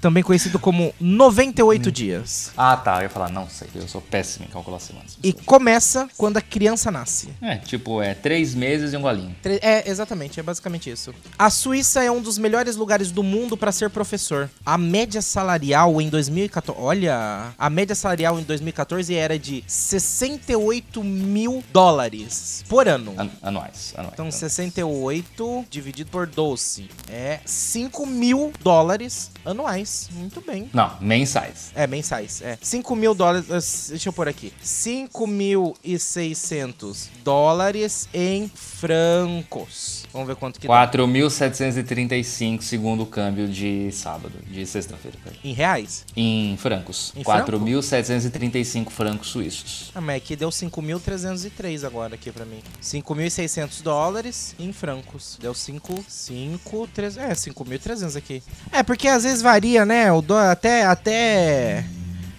[0.00, 2.52] Também conhecido como 98 dias.
[2.56, 2.96] ah, tá.
[2.98, 3.68] Eu ia falar, não sei.
[3.74, 5.18] Eu sou péssimo em calcular semanas.
[5.22, 7.28] E começa quando a criança nasce.
[7.42, 9.34] É, tipo, é três meses e um golinho.
[9.44, 11.14] É, exatamente, é basicamente isso.
[11.38, 14.48] A Suíça é um dos melhores lugares do mundo para ser professor.
[14.64, 16.80] A média salarial em 2014.
[16.80, 23.14] Olha, a média salarial em 2014 era de 68 mil dólares por ano.
[23.18, 23.92] An- anuais.
[23.96, 24.14] anuais.
[24.14, 29.89] Então, 68 dividido por 12 é 5 mil dólares anuais.
[30.12, 30.68] Muito bem.
[30.72, 31.70] Não, mensais.
[31.74, 32.40] É, mensais.
[32.42, 32.56] É.
[32.60, 33.48] 5 mil dólares.
[33.50, 33.58] eh,
[33.90, 34.52] Deixa eu pôr aqui.
[34.64, 39.99] 5.600 dólares em francos.
[40.12, 40.88] Vamos ver quanto que dá.
[40.88, 45.16] 4.735 segundo o câmbio de sábado, de sexta-feira.
[45.44, 46.04] Em reais?
[46.16, 47.12] Em francos.
[47.16, 47.52] Em franco?
[47.52, 49.90] 4.735 francos suíços.
[49.94, 52.60] Ah, mas aqui deu 5.303 agora aqui pra mim.
[52.82, 55.38] 5.600 dólares em francos.
[55.40, 58.42] Deu 5, 5, 3, é, 5.300 aqui.
[58.72, 60.12] É, porque às vezes varia, né?
[60.12, 61.84] O dó até, até,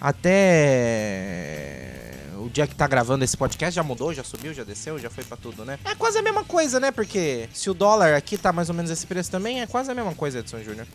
[0.00, 1.81] até...
[2.42, 5.22] O dia que tá gravando esse podcast já mudou, já subiu, já desceu, já foi
[5.22, 5.78] pra tudo, né?
[5.84, 6.90] É quase a mesma coisa, né?
[6.90, 9.94] Porque se o dólar aqui tá mais ou menos esse preço também, é quase a
[9.94, 10.86] mesma coisa, Edson Júnior.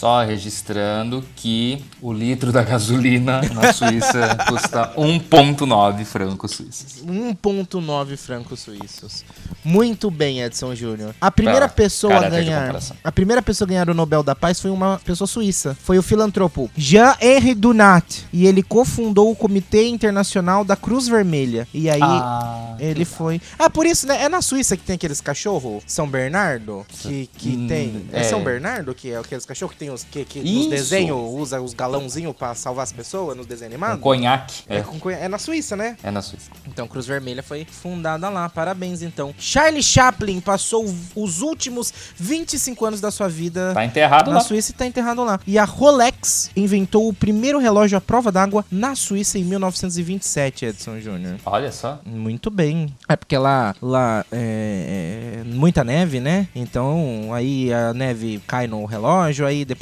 [0.00, 7.04] Só registrando que o litro da gasolina na Suíça custa 1,9 francos suíços.
[7.06, 9.24] 1.9 francos suíços.
[9.62, 11.14] Muito bem, Edson Júnior.
[11.20, 12.74] A primeira Tá, pessoa a ganhar,
[13.04, 15.76] a primeira pessoa a ganhar o Nobel da Paz foi uma pessoa suíça.
[15.84, 21.68] Foi o filantropo Jean-Henri Dunat, e ele cofundou o Comitê Internacional da Cruz Vermelha.
[21.74, 23.38] E aí Ah, ele foi.
[23.58, 24.22] Ah, por isso, né?
[24.22, 28.06] É na Suíça que tem aqueles cachorro São Bernardo que, que Hum, tem.
[28.12, 28.24] É, é.
[28.24, 31.74] São Bernardo que é aqueles cachorros que tem os que, que nos desenhos usa os
[31.74, 34.02] galãozinhos pra salvar as pessoas nos desenhos um animados.
[34.02, 34.62] conhaque.
[34.68, 35.96] É, É, com é na Suíça, né?
[36.02, 36.50] é na Suíça.
[36.66, 38.48] Então, Cruz Vermelha foi fundada lá.
[38.48, 39.34] Parabéns, então.
[39.38, 40.84] Charlie Chaplin passou
[41.14, 44.42] os últimos 25 anos da sua vida Tá enterrado na lá.
[44.42, 45.40] Suíça e tá enterrado lá.
[45.46, 51.00] E a Rolex inventou o primeiro relógio à prova d'água na Suíça em 1927, Edson
[51.00, 51.36] Júnior.
[51.44, 52.00] Olha só.
[52.04, 52.94] Muito bem.
[53.08, 56.48] É porque lá, lá é, é muita neve, né?
[56.54, 59.79] Então aí a neve cai no relógio, aí depois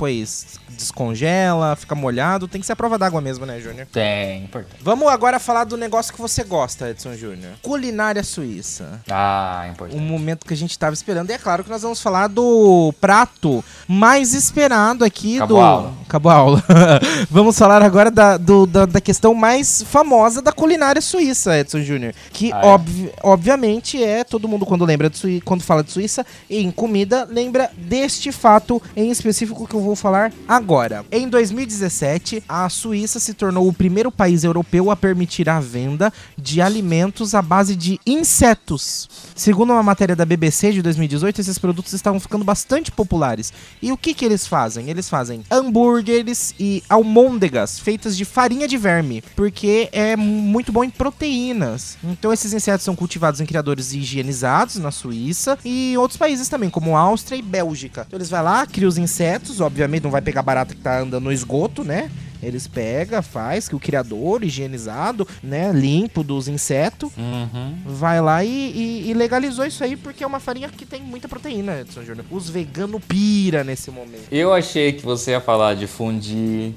[0.68, 2.46] descongela, fica molhado.
[2.48, 3.86] Tem que ser a prova d'água mesmo, né, Júnior?
[3.92, 4.76] Tem, importante.
[4.82, 7.52] Vamos agora falar do negócio que você gosta, Edson Júnior.
[7.62, 9.00] Culinária suíça.
[9.10, 10.00] Ah, Um importante.
[10.00, 11.30] momento que a gente tava esperando.
[11.30, 15.62] E é claro que nós vamos falar do prato mais esperado aqui Acabou do.
[15.62, 15.94] a aula.
[16.06, 16.64] Acabou a aula.
[17.30, 22.14] vamos falar agora da, do- da, da questão mais famosa da culinária suíça, Edson Júnior.
[22.32, 22.66] Que, Ah, é?
[22.66, 27.26] obvi- obviamente, é todo mundo quando lembra de Sui- quando fala de Suíça em comida,
[27.30, 31.04] lembra deste fato em específico que eu vou falar agora.
[31.10, 36.60] Em 2017, a Suíça se tornou o primeiro país europeu a permitir a venda de
[36.60, 39.08] alimentos à base de insetos.
[39.34, 43.52] Segundo uma matéria da BBC de 2018, esses produtos estavam ficando bastante populares.
[43.80, 44.90] E o que que eles fazem?
[44.90, 50.90] Eles fazem hambúrgueres e almôndegas feitas de farinha de verme, porque é muito bom em
[50.90, 51.96] proteínas.
[52.02, 56.96] Então esses insetos são cultivados em criadores higienizados na Suíça e outros países também, como
[56.96, 58.04] Áustria e Bélgica.
[58.06, 61.24] Então eles vão lá, criam os insetos, obviamente não vai pegar barata que tá andando
[61.24, 62.10] no esgoto, né?
[62.42, 67.74] Eles pegam, faz que o criador higienizado, né, limpo dos insetos, Uhum.
[67.84, 71.28] vai lá e, e- e legalizou isso aí porque é uma farinha que tem muita
[71.28, 72.24] proteína, Edson Júnior.
[72.30, 74.28] Os veganos pira nesse momento.
[74.30, 76.72] Eu achei que você ia falar de fundi,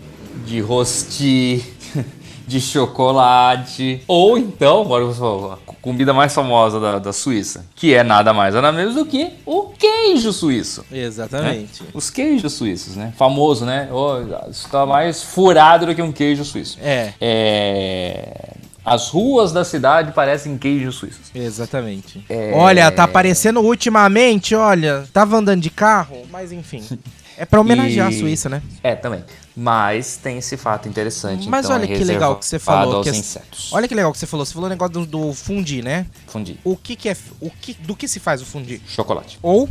[0.47, 1.63] de rosti,
[2.47, 4.01] de chocolate.
[4.07, 8.33] Ou então, agora você falou, a comida mais famosa da, da Suíça, que é nada
[8.33, 10.85] mais nada menos do que o queijo suíço.
[10.91, 11.83] Exatamente.
[11.93, 13.13] Os queijos suíços, né?
[13.17, 13.89] Famoso, né?
[13.91, 16.77] Oh, isso tá mais furado do que um queijo suíço.
[16.81, 17.13] É.
[17.19, 18.53] É,
[18.85, 21.31] As ruas da cidade parecem queijos suíços.
[21.33, 22.23] Exatamente.
[22.29, 22.51] É.
[22.55, 26.83] Olha, tá aparecendo ultimamente, olha, tava andando de carro, mas enfim.
[27.37, 28.61] É pra homenagear E- a Suíça, né?
[28.83, 29.23] É, também.
[29.55, 31.47] Mas tem esse fato interessante.
[31.49, 33.03] Mas então, olha que legal que você falou.
[33.03, 33.71] que insetos.
[33.73, 34.45] Olha que legal que você falou.
[34.45, 36.05] Você falou o negócio do, do fundi, né?
[36.27, 36.59] Fundi.
[36.63, 37.17] O que que é.
[37.39, 38.81] O que, do que se faz o fundi?
[38.87, 39.37] Chocolate.
[39.41, 39.67] Ou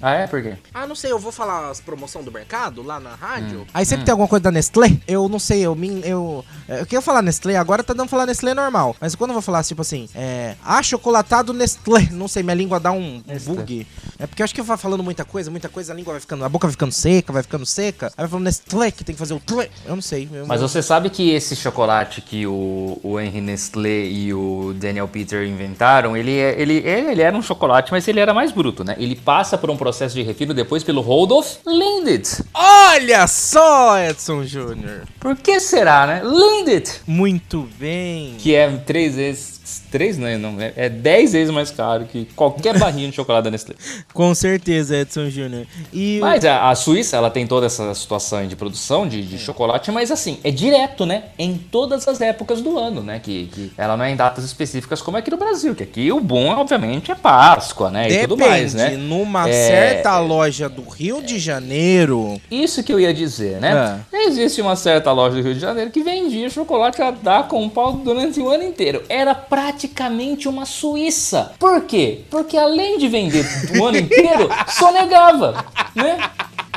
[0.01, 0.27] Ah, é?
[0.27, 0.53] Por quê?
[0.73, 3.65] Ah, não sei, eu vou falar as promoções do mercado lá na rádio.
[3.73, 4.97] Aí sempre tem alguma coisa da Nestlé.
[5.07, 6.01] Eu não sei, eu me.
[6.05, 8.95] Eu, eu queria falar Nestlé, agora tá dando pra falar Nestlé normal.
[9.01, 10.55] Mas quando eu vou falar, tipo assim, é.
[10.63, 12.07] Achocolatado Nestlé.
[12.11, 13.55] Não sei, minha língua dá um, Nestlé.
[13.55, 13.87] bug.
[14.17, 16.21] É porque eu acho que eu vou falando muita coisa, muita coisa, a língua vai
[16.21, 16.43] ficando.
[16.45, 18.07] A boca vai ficando seca, vai ficando seca.
[18.07, 19.69] Aí vai falando Nestlé, que tem que fazer o tlé.
[19.85, 20.29] Eu não sei.
[20.31, 25.07] Eu, Mas você sabe que esse chocolate que o, o Henry Nestlé e o Daniel
[25.07, 28.95] Peter inventaram, ele, é- ele, ele era um chocolate, mas ele era mais bruto, né?
[28.97, 32.43] Ele passa por um processo de refino depois pelo Rudolf Lindt.
[32.53, 35.03] Olha só, Edson Júnior.
[35.19, 36.21] Por que será, né?
[36.23, 37.01] Lindt!
[37.07, 38.35] Muito bem.
[38.37, 39.58] Que é três vezes...
[39.91, 40.37] Três, né?
[40.37, 43.75] Não, é, é dez vezes mais caro que qualquer barrinha de chocolate da Nestlé.
[44.13, 45.65] Com certeza, Edson Júnior.
[45.91, 46.19] E.
[46.21, 50.11] Mas a, a Suíça, ela tem toda essa situação de produção de, de chocolate, mas
[50.11, 51.23] assim, é direto, né?
[51.37, 53.19] Em todas as épocas do ano, né?
[53.19, 56.19] Que, que ela não é em datas específicas como aqui no Brasil, que aqui o
[56.19, 58.05] bom, obviamente, é Páscoa, né?
[58.05, 58.89] E Depende, tudo mais, né?
[58.97, 62.39] numa É- certa loja do Rio de Janeiro.
[62.49, 64.01] Isso que eu ia dizer, né?
[64.11, 64.25] É.
[64.27, 67.93] Existe uma certa loja do Rio de Janeiro que vendia chocolate a dar com pau
[67.93, 69.03] durante o ano inteiro.
[69.09, 71.51] Era praticamente uma Suíça.
[71.59, 72.21] Por quê?
[72.29, 73.45] Porque além de vender
[73.77, 76.17] o ano inteiro, sonegava, né?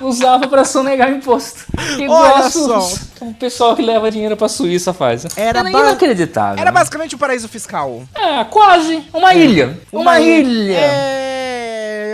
[0.01, 1.65] Usava pra sonegar imposto.
[1.97, 2.89] Igual Olha só.
[3.21, 5.23] o pessoal que leva dinheiro pra Suíça faz.
[5.23, 5.31] né?
[5.37, 6.61] Era Era inacreditável.
[6.61, 6.75] Era né?
[6.75, 8.03] basicamente um paraíso fiscal.
[8.13, 9.05] É, quase.
[9.15, 9.79] Uma ilha.
[9.93, 10.75] Uma, ilha.
[10.75, 11.32] É,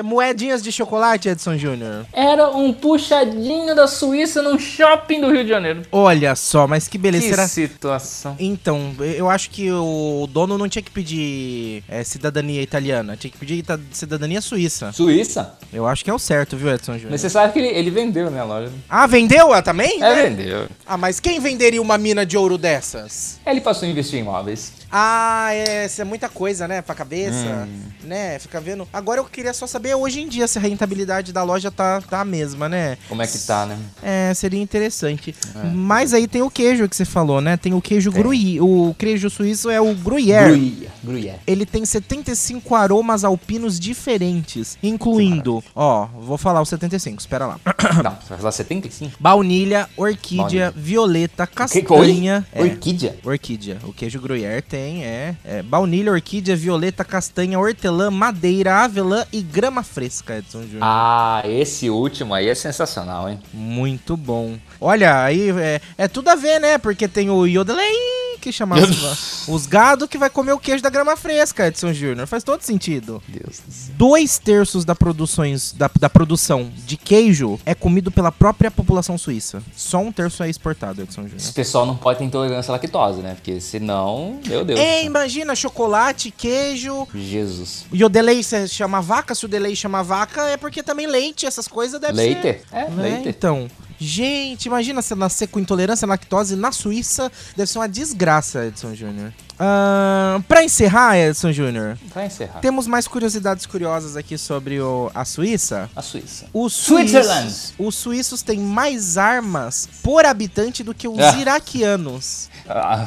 [0.03, 2.07] moedinhas de chocolate, Edson Júnior.
[2.13, 5.83] Era um puxadinho da Suíça num shopping do Rio de Janeiro.
[5.93, 7.25] Olha só, mas que beleza.
[7.25, 8.37] Que Será- situação.
[8.39, 13.39] Então, eu acho que o dono não tinha que pedir é, cidadania italiana, tinha que
[13.39, 14.93] pedir cidadania suíça.
[14.93, 15.55] Suíça?
[15.73, 17.11] Eu acho que é o certo, viu, Edson Júnior?
[17.13, 18.73] Mas você sabe que ele, ele vendeu, né, a loja?
[18.89, 19.97] Ah, vendeu ela também?
[20.03, 20.23] É, né?
[20.29, 20.67] vendeu.
[20.87, 23.39] Ah, mas quem venderia uma mina de ouro dessas?
[23.47, 24.73] Ele passou a investir em imóveis.
[24.91, 27.83] Ah, é, isso é muita coisa, né, pra cabeça, Hum.
[28.05, 28.89] né, fica vendo.
[28.93, 32.21] Agora eu queria só saber hoje em dia se a rentabilidade da loja tá, tá
[32.21, 32.99] a mesma, né?
[33.09, 33.79] Como é que tá, né?
[34.03, 35.35] É, seria interessante.
[35.75, 37.57] Mas aí tem o queijo que você falou, né?
[37.57, 38.61] Tem o queijo gruyère.
[38.61, 40.89] O queijo suíço é o gruyère.
[41.03, 41.39] Gruyère.
[41.47, 47.61] Ele tem 75 aromas alpinos diferentes, incluindo, ó, vou falar os 75, espera lá.
[48.03, 49.17] Não, você vai falar 75?
[49.19, 52.47] Baunilha, orquídea, violeta, Que castanha.
[52.53, 53.17] É, Orquídea?
[53.25, 53.79] Orquídea.
[53.85, 59.78] O queijo gruyère tem, é, é baunilha, orquídea, violeta, castanha, hortelã, madeira, avelã e grama
[59.83, 60.81] fresca, Edson Júnior.
[60.83, 63.41] Ah, esse último aí é sensacional, hein?
[63.53, 64.57] Muito bom.
[64.81, 66.79] Olha, aí é, é tudo a ver, né?
[66.79, 67.95] Porque tem o Yodelei,
[68.39, 72.27] que chama as- os gado que vai comer o queijo da grama fresca, Edson Júnior.
[72.27, 73.23] Faz todo sentido.
[73.29, 73.61] Deus.
[73.97, 79.63] Dois terços da, produções, da, da produção de queijo é comido pela própria população suíça.
[79.77, 81.37] Só um terço é exportado, Edson Júnior.
[81.39, 83.35] Esse pessoal não pode ter intolerância à lactose, né?
[83.35, 84.79] Porque senão, meu Deus.
[84.79, 87.07] É, imagina, chocolate, queijo.
[87.15, 87.87] Jesus.
[87.93, 91.47] E o delay se chama vaca, se o delay chama vaca, é porque também leite,
[91.47, 92.43] essas coisas devem Leite?
[92.43, 92.63] ser.
[92.73, 93.03] É, Né?
[93.03, 93.29] leite.
[93.29, 93.69] Então,
[93.99, 97.31] Gente, imagina você nascer com intolerância à lactose na Suíça.
[97.57, 99.33] Deve ser uma desgraça, Edson Júnior.
[99.59, 102.61] Ahn, pra encerrar, Edson Júnior, Pra encerrar.
[102.61, 105.91] temos mais curiosidades curiosas aqui sobre o- a Suíça.
[105.97, 106.47] A Suíça.
[106.55, 107.51] Os Switzerland.
[107.51, 111.37] suíços, os suíços têm mais armas por habitante do que os Ah.
[111.41, 112.49] iraquianos.
[112.69, 113.05] Ah,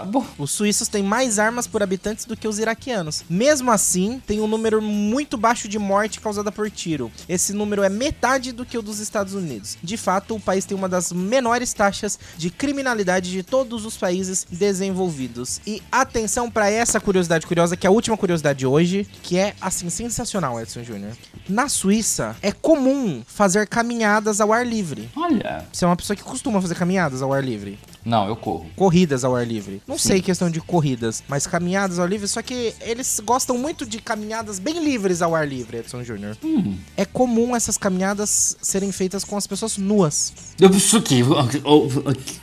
[0.00, 0.24] tá bom.
[0.38, 3.24] Os suíços têm mais armas por habitantes do que os iraquianos.
[3.28, 7.10] Mesmo assim, tem um número muito baixo de morte causada por tiro.
[7.28, 9.76] Esse número é metade do que o dos Estados Unidos.
[9.82, 14.46] De fato, o país tem uma das menores taxas de criminalidade de todos os países
[14.50, 15.60] desenvolvidos.
[15.66, 19.54] E atenção para essa curiosidade curiosa, que é a última curiosidade de hoje, que é
[19.60, 21.12] assim sensacional, Edson Júnior.
[21.48, 25.10] Na Suíça, é comum fazer caminhadas ao ar livre.
[25.16, 25.66] Olha.
[25.72, 28.66] Você é uma pessoa que costuma fazer caminhadas ao ar livre Não, eu corro.
[28.76, 29.82] corridas ao ar livre.
[29.86, 30.08] Não Sim.
[30.08, 33.98] sei questão de corridas, mas caminhadas ao ar livre, só que eles gostam muito de
[34.00, 36.36] caminhadas bem livres ao ar livre, Edson Júnior.
[36.42, 36.76] Hum.
[36.96, 40.32] É comum essas caminhadas serem feitas com as pessoas nuas.
[40.58, 41.22] Eu- Isso aqui.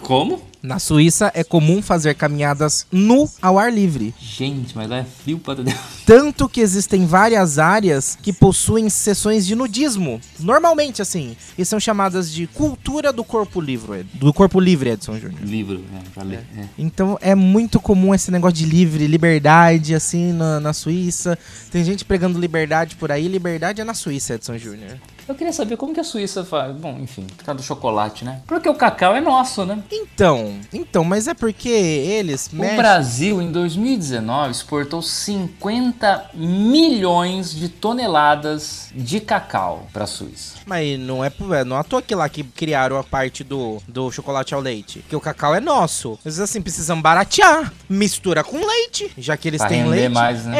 [0.02, 0.42] Como?
[0.68, 4.14] Na Suíça é comum fazer caminhadas nu ao ar livre.
[4.20, 5.74] Gente, mas lá é frio pra Deus.
[6.06, 10.20] Tanto que existem várias áreas que possuem sessões de nudismo.
[10.38, 11.38] Normalmente, assim.
[11.58, 14.04] E são chamadas de cultura do corpo livre.
[14.14, 15.42] Do corpo livre, Edson Júnior.
[15.42, 16.46] Livro, é, pra ler.
[16.58, 16.66] É.
[16.78, 21.40] Então é muito comum esse negócio de livre, liberdade, assim, na, na Suíça.
[21.72, 23.30] Tem gente pregando liberdade por aí.
[23.30, 24.98] Liberdade é na Suíça, Edson Júnior.
[25.28, 26.74] Eu queria saber como que a Suíça faz.
[26.74, 28.42] Bom, enfim, por causa do chocolate, né?
[28.48, 29.84] Porque o cacau é nosso, né?
[29.92, 32.78] Então, então, mas é porque eles O mexem...
[32.78, 40.57] Brasil, em 2019, exportou 50 milhões de toneladas de cacau para a Suíça.
[40.68, 43.82] Mas não é, é não é à toa que lá que criaram a parte do,
[43.88, 45.04] do chocolate ao leite.
[45.08, 46.20] Que o cacau é nosso.
[46.26, 47.72] Mas assim, precisam baratear.
[47.90, 50.10] Mistura com leite, já que eles Pra têm leite.
[50.14, 50.60] mais, né?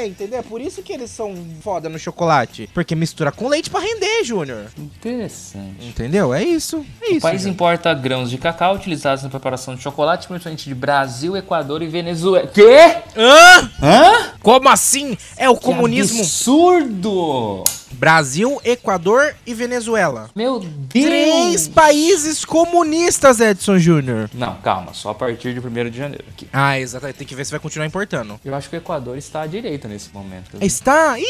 [0.00, 0.38] É, entendeu?
[0.38, 2.70] É por isso que eles são foda no chocolate.
[2.72, 4.66] Porque mistura com leite pra render, Júnior.
[4.78, 5.84] Interessante.
[5.84, 6.32] Entendeu?
[6.32, 6.86] É isso.
[7.02, 7.18] É isso.
[7.18, 7.54] O país Júnior.
[7.54, 12.46] importa grãos de cacau utilizados na preparação de chocolate, principalmente de Brasil, Equador e Venezuela.
[12.46, 12.98] Quê?
[13.16, 13.70] Hã?
[13.82, 14.32] Hã?
[14.40, 15.18] Como assim?
[15.36, 16.20] É o Que comunismo.
[16.20, 17.64] absurdo!
[17.92, 20.30] Brasil, Equador e Venezuela.
[20.34, 20.70] Meu Deus!
[21.06, 24.30] Três países comunistas, Edson Júnior.
[24.32, 26.48] Não, calma, só a partir de 1 de janeiro aqui.
[26.52, 27.16] Ah, exatamente.
[27.16, 28.40] Tem que ver se vai continuar importando.
[28.44, 30.50] Eu acho que o Equador está à direita nesse momento.
[30.52, 30.66] viu?
[30.66, 31.18] Está.
[31.18, 31.24] Ih!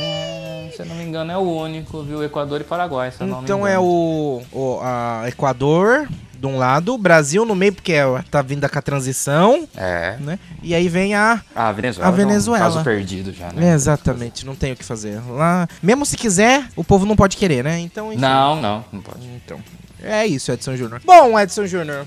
[0.00, 2.22] É, se eu não me engano, é o único, viu?
[2.24, 3.74] Equador e Paraguai, se eu não me Então engano.
[3.74, 6.08] é o, o a Equador
[6.38, 10.16] de um lado, Brasil no meio, porque é- tá vindo com a transição, É.
[10.20, 10.38] né?
[10.62, 11.40] E aí vem a.
[11.54, 12.08] A Venezuela.
[12.08, 12.64] A Venezuela.
[12.64, 13.72] É um caso perdido já, É, né?
[13.74, 15.20] exatamente, não tem o que fazer.
[15.28, 17.78] Lá, mesmo se quiser, o povo não pode querer, né?
[17.80, 18.20] Então, enfim.
[18.20, 19.26] Não, não, não pode.
[19.44, 19.58] Então,
[20.02, 21.00] é isso, Edson Júnior.
[21.04, 22.06] Bom, Edson Júnior,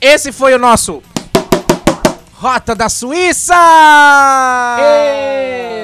[0.00, 1.02] esse foi o nosso
[2.46, 3.56] Rota da Suíça!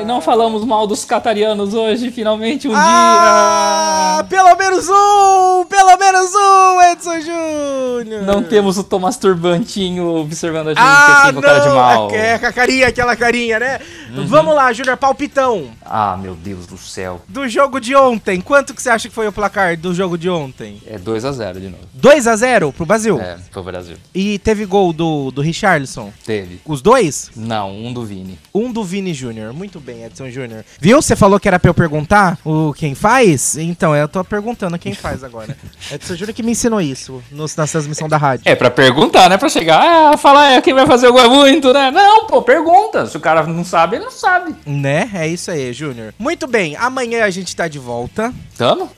[0.06, 4.24] Não falamos mal dos catarianos hoje, finalmente um Ah, dia.
[4.28, 5.64] pelo menos um!
[5.64, 8.22] Pelo menos um, Edson Júnior!
[8.22, 12.08] Não temos o Thomas Turbantinho observando a gente Ah, assim com cara de mal.
[12.08, 12.16] não!
[12.16, 13.80] É, com a carinha, aquela carinha, né?
[14.14, 14.26] Uhum.
[14.26, 15.68] Vamos lá, Júnior, palpitão.
[15.84, 17.22] Ah, meu Deus do céu.
[17.26, 20.28] Do jogo de ontem, quanto que você acha que foi o placar do jogo de
[20.28, 20.80] ontem?
[20.86, 21.84] É 2x0 de novo.
[21.94, 23.20] 2 a 0 pro Brasil.
[23.20, 23.96] É, pro Brasil.
[24.14, 26.12] E teve gol do, do Richarlison?
[26.26, 26.51] Teve.
[26.64, 27.30] Os dois?
[27.36, 28.38] Não, um do Vini.
[28.54, 29.52] Um do Vini Júnior.
[29.52, 30.64] Muito bem, Edson Júnior.
[30.80, 31.00] Viu?
[31.00, 33.56] Você falou que era pra eu perguntar o quem faz?
[33.56, 35.56] Então, eu tô perguntando quem faz agora.
[35.90, 38.42] Edson Júnior que me ensinou isso nos, nas transmissões da rádio.
[38.46, 39.38] É pra perguntar, né?
[39.38, 41.90] Pra chegar, ah, falar é, quem vai fazer o gol é muito, né?
[41.90, 43.06] Não, pô, pergunta.
[43.06, 44.54] Se o cara não sabe, ele não sabe.
[44.66, 45.10] Né?
[45.14, 46.14] É isso aí, Júnior.
[46.18, 48.32] Muito bem, amanhã a gente tá de volta.
[48.56, 48.90] Tamo?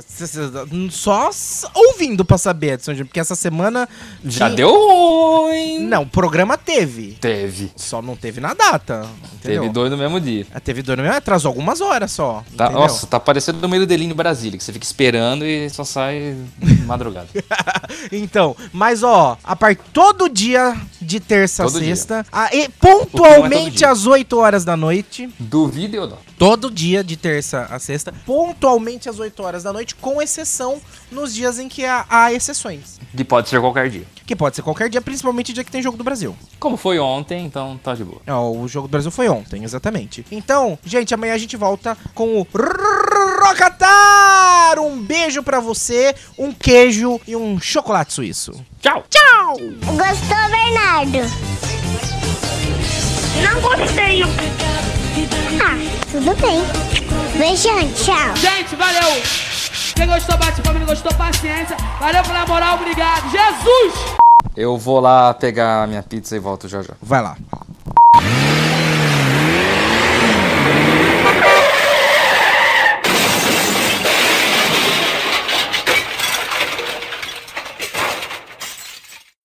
[0.91, 1.31] Só
[1.75, 3.89] ouvindo pra saber, Edson Júnior, porque essa semana.
[4.25, 5.81] Já deu ruim.
[5.81, 7.17] Não, o programa teve.
[7.21, 7.34] Teve.
[7.77, 9.07] Só não teve na data.
[9.35, 9.63] Entendeu?
[9.63, 10.47] Teve dois no mesmo dia.
[10.55, 11.17] Ah, Teve dois no mesmo.
[11.17, 12.43] Atrasou algumas horas só.
[12.57, 15.85] Tá- nossa, tá parecendo no meio do delírio Brasília, que você fica esperando e só
[15.85, 16.37] sai
[16.87, 17.29] madrugada.
[18.13, 19.79] então, mas ó, a part...
[19.93, 21.95] todo dia de terça a Todo dia.
[21.95, 23.91] sexta, a- e não é pontualmente dia.
[23.91, 26.19] às 8 horas da noite, Duvido eu dou.
[26.39, 30.81] Todo dia de terça a sexta, pontualmente às 8 horas da noite, com exceção
[31.11, 33.01] nos dias em que há, há exceções.
[33.17, 34.05] Que pode ser qualquer dia.
[34.27, 36.37] Que pode ser qualquer dia, principalmente dia que tem jogo do Brasil.
[36.59, 38.21] Como foi ontem, então tá de boa.
[38.27, 40.25] Ó, o jogo do Brasil foi ontem, exatamente.
[40.31, 42.47] Então, gente, amanhã a gente volta com o
[43.47, 44.79] Rocatar!
[44.79, 48.53] Um beijo pra você, um queijo e um chocolate suíço.
[48.81, 49.05] Tchau!
[49.09, 49.57] Tchau!
[49.57, 51.19] Gostou, Bernardo?
[53.43, 54.94] Não gostei.
[55.63, 55.77] Ah,
[56.11, 56.61] tudo bem.
[57.39, 58.37] Beijão, tchau.
[58.37, 59.23] Gente, valeu!
[59.95, 61.77] Quem gostou, bate palma, não gostou, paciência.
[62.01, 63.31] Valeu pela moral, obrigado.
[63.31, 64.17] Jesus!
[64.57, 66.95] Eu vou lá pegar a minha pizza e volto já já.
[67.01, 67.37] Vai lá.